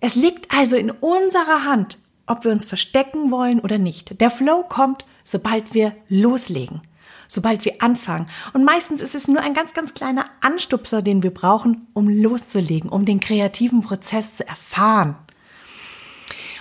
Es 0.00 0.14
liegt 0.14 0.54
also 0.54 0.76
in 0.76 0.90
unserer 0.90 1.64
Hand, 1.64 1.98
ob 2.26 2.44
wir 2.44 2.52
uns 2.52 2.66
verstecken 2.66 3.30
wollen 3.30 3.60
oder 3.60 3.78
nicht. 3.78 4.20
Der 4.20 4.30
Flow 4.30 4.62
kommt, 4.62 5.04
sobald 5.24 5.72
wir 5.72 5.96
loslegen, 6.08 6.82
sobald 7.28 7.64
wir 7.64 7.82
anfangen. 7.82 8.26
Und 8.52 8.64
meistens 8.64 9.00
ist 9.00 9.14
es 9.14 9.28
nur 9.28 9.40
ein 9.40 9.54
ganz, 9.54 9.74
ganz 9.74 9.94
kleiner 9.94 10.26
Anstupser, 10.40 11.02
den 11.02 11.22
wir 11.22 11.32
brauchen, 11.32 11.86
um 11.92 12.08
loszulegen, 12.08 12.90
um 12.90 13.04
den 13.04 13.20
kreativen 13.20 13.82
Prozess 13.82 14.36
zu 14.36 14.48
erfahren. 14.48 15.16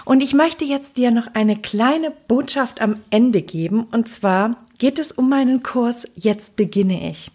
Und 0.06 0.22
ich 0.22 0.34
möchte 0.34 0.66
jetzt 0.66 0.98
dir 0.98 1.12
noch 1.12 1.28
eine 1.34 1.56
kleine 1.56 2.12
Botschaft 2.12 2.82
am 2.82 2.98
Ende 3.10 3.42
geben. 3.42 3.86
Und 3.92 4.10
zwar 4.10 4.58
geht 4.78 5.00
es 5.00 5.12
um 5.12 5.30
meinen 5.30 5.64
Kurs 5.64 6.08
Jetzt 6.16 6.56
beginne 6.56 7.10
ich. 7.10 7.32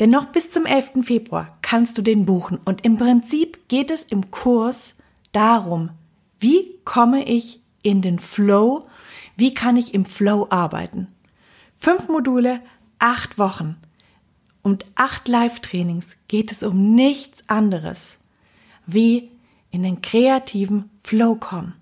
Denn 0.00 0.10
noch 0.10 0.26
bis 0.26 0.50
zum 0.50 0.66
11. 0.66 1.04
Februar 1.04 1.58
kannst 1.62 1.96
du 1.96 2.02
den 2.02 2.26
buchen. 2.26 2.58
Und 2.64 2.84
im 2.84 2.98
Prinzip 2.98 3.68
geht 3.68 3.90
es 3.90 4.02
im 4.02 4.30
Kurs 4.30 4.96
darum, 5.32 5.90
wie 6.40 6.78
komme 6.84 7.24
ich 7.24 7.60
in 7.82 8.02
den 8.02 8.18
Flow, 8.18 8.86
wie 9.36 9.54
kann 9.54 9.76
ich 9.76 9.94
im 9.94 10.04
Flow 10.04 10.46
arbeiten. 10.50 11.08
Fünf 11.84 12.06
Module, 12.06 12.60
acht 13.00 13.40
Wochen 13.40 13.76
und 14.62 14.86
acht 14.94 15.26
Live-Trainings 15.26 16.16
geht 16.28 16.52
es 16.52 16.62
um 16.62 16.94
nichts 16.94 17.42
anderes, 17.48 18.18
wie 18.86 19.32
in 19.72 19.82
den 19.82 20.00
kreativen 20.00 20.90
Flow 21.02 21.34
kommen. 21.34 21.74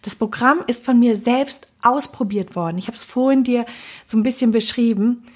Das 0.00 0.16
Programm 0.16 0.64
ist 0.66 0.82
von 0.82 0.98
mir 0.98 1.18
selbst 1.18 1.66
ausprobiert 1.82 2.56
worden. 2.56 2.78
Ich 2.78 2.86
habe 2.86 2.96
es 2.96 3.04
vorhin 3.04 3.44
dir 3.44 3.66
so 4.06 4.16
ein 4.16 4.22
bisschen 4.22 4.50
beschrieben. 4.50 5.26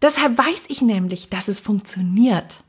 Deshalb 0.00 0.36
weiß 0.36 0.64
ich 0.66 0.82
nämlich, 0.82 1.28
dass 1.28 1.46
es 1.46 1.60
funktioniert. 1.60 2.64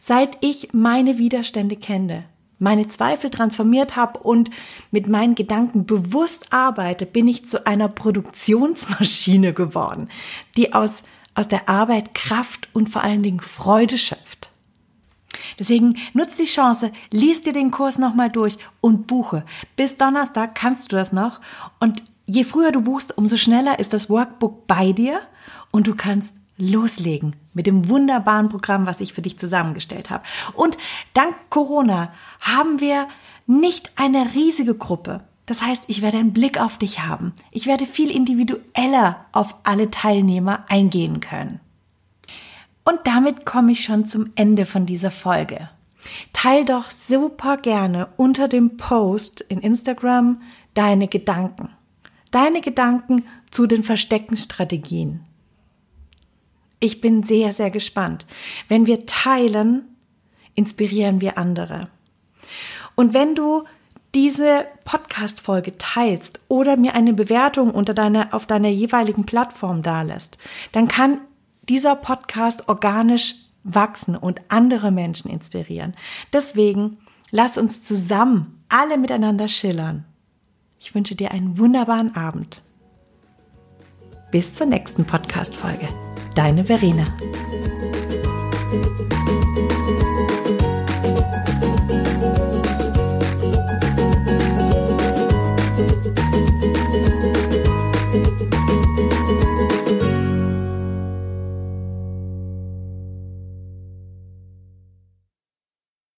Seit 0.00 0.38
ich 0.44 0.72
meine 0.72 1.18
Widerstände 1.18 1.76
kenne, 1.76 2.24
meine 2.62 2.88
Zweifel 2.88 3.28
transformiert 3.28 3.96
habe 3.96 4.20
und 4.20 4.50
mit 4.90 5.08
meinen 5.08 5.34
Gedanken 5.34 5.84
bewusst 5.84 6.46
arbeite, 6.50 7.06
bin 7.06 7.26
ich 7.26 7.44
zu 7.44 7.66
einer 7.66 7.88
Produktionsmaschine 7.88 9.52
geworden, 9.52 10.08
die 10.56 10.72
aus, 10.72 11.02
aus 11.34 11.48
der 11.48 11.68
Arbeit 11.68 12.14
Kraft 12.14 12.68
und 12.72 12.88
vor 12.88 13.02
allen 13.02 13.22
Dingen 13.22 13.40
Freude 13.40 13.98
schöpft. 13.98 14.50
Deswegen 15.58 15.98
nutz 16.12 16.36
die 16.36 16.44
Chance, 16.44 16.92
lies 17.10 17.42
dir 17.42 17.52
den 17.52 17.70
Kurs 17.70 17.98
nochmal 17.98 18.30
durch 18.30 18.58
und 18.80 19.06
buche. 19.06 19.44
Bis 19.76 19.96
Donnerstag 19.96 20.54
kannst 20.54 20.92
du 20.92 20.96
das 20.96 21.12
noch. 21.12 21.40
Und 21.80 22.04
je 22.26 22.44
früher 22.44 22.70
du 22.70 22.82
buchst, 22.82 23.16
umso 23.16 23.36
schneller 23.36 23.78
ist 23.78 23.92
das 23.92 24.08
Workbook 24.08 24.66
bei 24.66 24.92
dir 24.92 25.20
und 25.70 25.86
du 25.86 25.94
kannst 25.94 26.34
loslegen 26.58 27.34
mit 27.54 27.66
dem 27.66 27.88
wunderbaren 27.88 28.48
Programm, 28.48 28.86
was 28.86 29.00
ich 29.00 29.12
für 29.12 29.22
dich 29.22 29.38
zusammengestellt 29.38 30.10
habe. 30.10 30.24
Und 30.54 30.78
dank 31.14 31.34
Corona 31.50 32.12
haben 32.42 32.80
wir 32.80 33.08
nicht 33.46 33.92
eine 33.96 34.34
riesige 34.34 34.74
Gruppe. 34.74 35.24
Das 35.46 35.62
heißt, 35.62 35.84
ich 35.86 36.02
werde 36.02 36.18
einen 36.18 36.32
Blick 36.32 36.60
auf 36.60 36.76
dich 36.78 37.00
haben. 37.00 37.32
Ich 37.50 37.66
werde 37.66 37.86
viel 37.86 38.10
individueller 38.10 39.24
auf 39.32 39.56
alle 39.64 39.90
Teilnehmer 39.90 40.64
eingehen 40.68 41.20
können. 41.20 41.60
Und 42.84 43.00
damit 43.04 43.46
komme 43.46 43.72
ich 43.72 43.84
schon 43.84 44.06
zum 44.06 44.30
Ende 44.34 44.66
von 44.66 44.86
dieser 44.86 45.10
Folge. 45.10 45.68
Teil 46.32 46.64
doch 46.64 46.90
super 46.90 47.56
gerne 47.56 48.08
unter 48.16 48.48
dem 48.48 48.76
Post 48.76 49.40
in 49.40 49.60
Instagram 49.60 50.42
deine 50.74 51.06
Gedanken. 51.06 51.70
Deine 52.32 52.60
Gedanken 52.60 53.24
zu 53.50 53.66
den 53.66 53.84
versteckten 53.84 54.36
Strategien. 54.36 55.20
Ich 56.80 57.00
bin 57.00 57.22
sehr, 57.22 57.52
sehr 57.52 57.70
gespannt. 57.70 58.26
Wenn 58.66 58.86
wir 58.86 59.06
teilen, 59.06 59.84
inspirieren 60.54 61.20
wir 61.20 61.38
andere. 61.38 61.88
Und 62.94 63.14
wenn 63.14 63.34
du 63.34 63.64
diese 64.14 64.66
Podcast-Folge 64.84 65.78
teilst 65.78 66.40
oder 66.48 66.76
mir 66.76 66.94
eine 66.94 67.14
Bewertung 67.14 67.70
unter 67.70 67.94
deiner, 67.94 68.34
auf 68.34 68.46
deiner 68.46 68.68
jeweiligen 68.68 69.24
Plattform 69.24 69.82
dalässt, 69.82 70.38
dann 70.72 70.88
kann 70.88 71.18
dieser 71.68 71.96
Podcast 71.96 72.68
organisch 72.68 73.36
wachsen 73.64 74.16
und 74.16 74.40
andere 74.48 74.90
Menschen 74.90 75.30
inspirieren. 75.30 75.94
Deswegen 76.32 76.98
lass 77.30 77.56
uns 77.56 77.84
zusammen 77.84 78.62
alle 78.68 78.98
miteinander 78.98 79.48
schillern. 79.48 80.04
Ich 80.78 80.94
wünsche 80.94 81.14
dir 81.14 81.30
einen 81.30 81.58
wunderbaren 81.58 82.16
Abend. 82.16 82.62
Bis 84.30 84.54
zur 84.54 84.66
nächsten 84.66 85.04
Podcast-Folge. 85.04 85.88
Deine 86.34 86.64
Verena. 86.64 87.04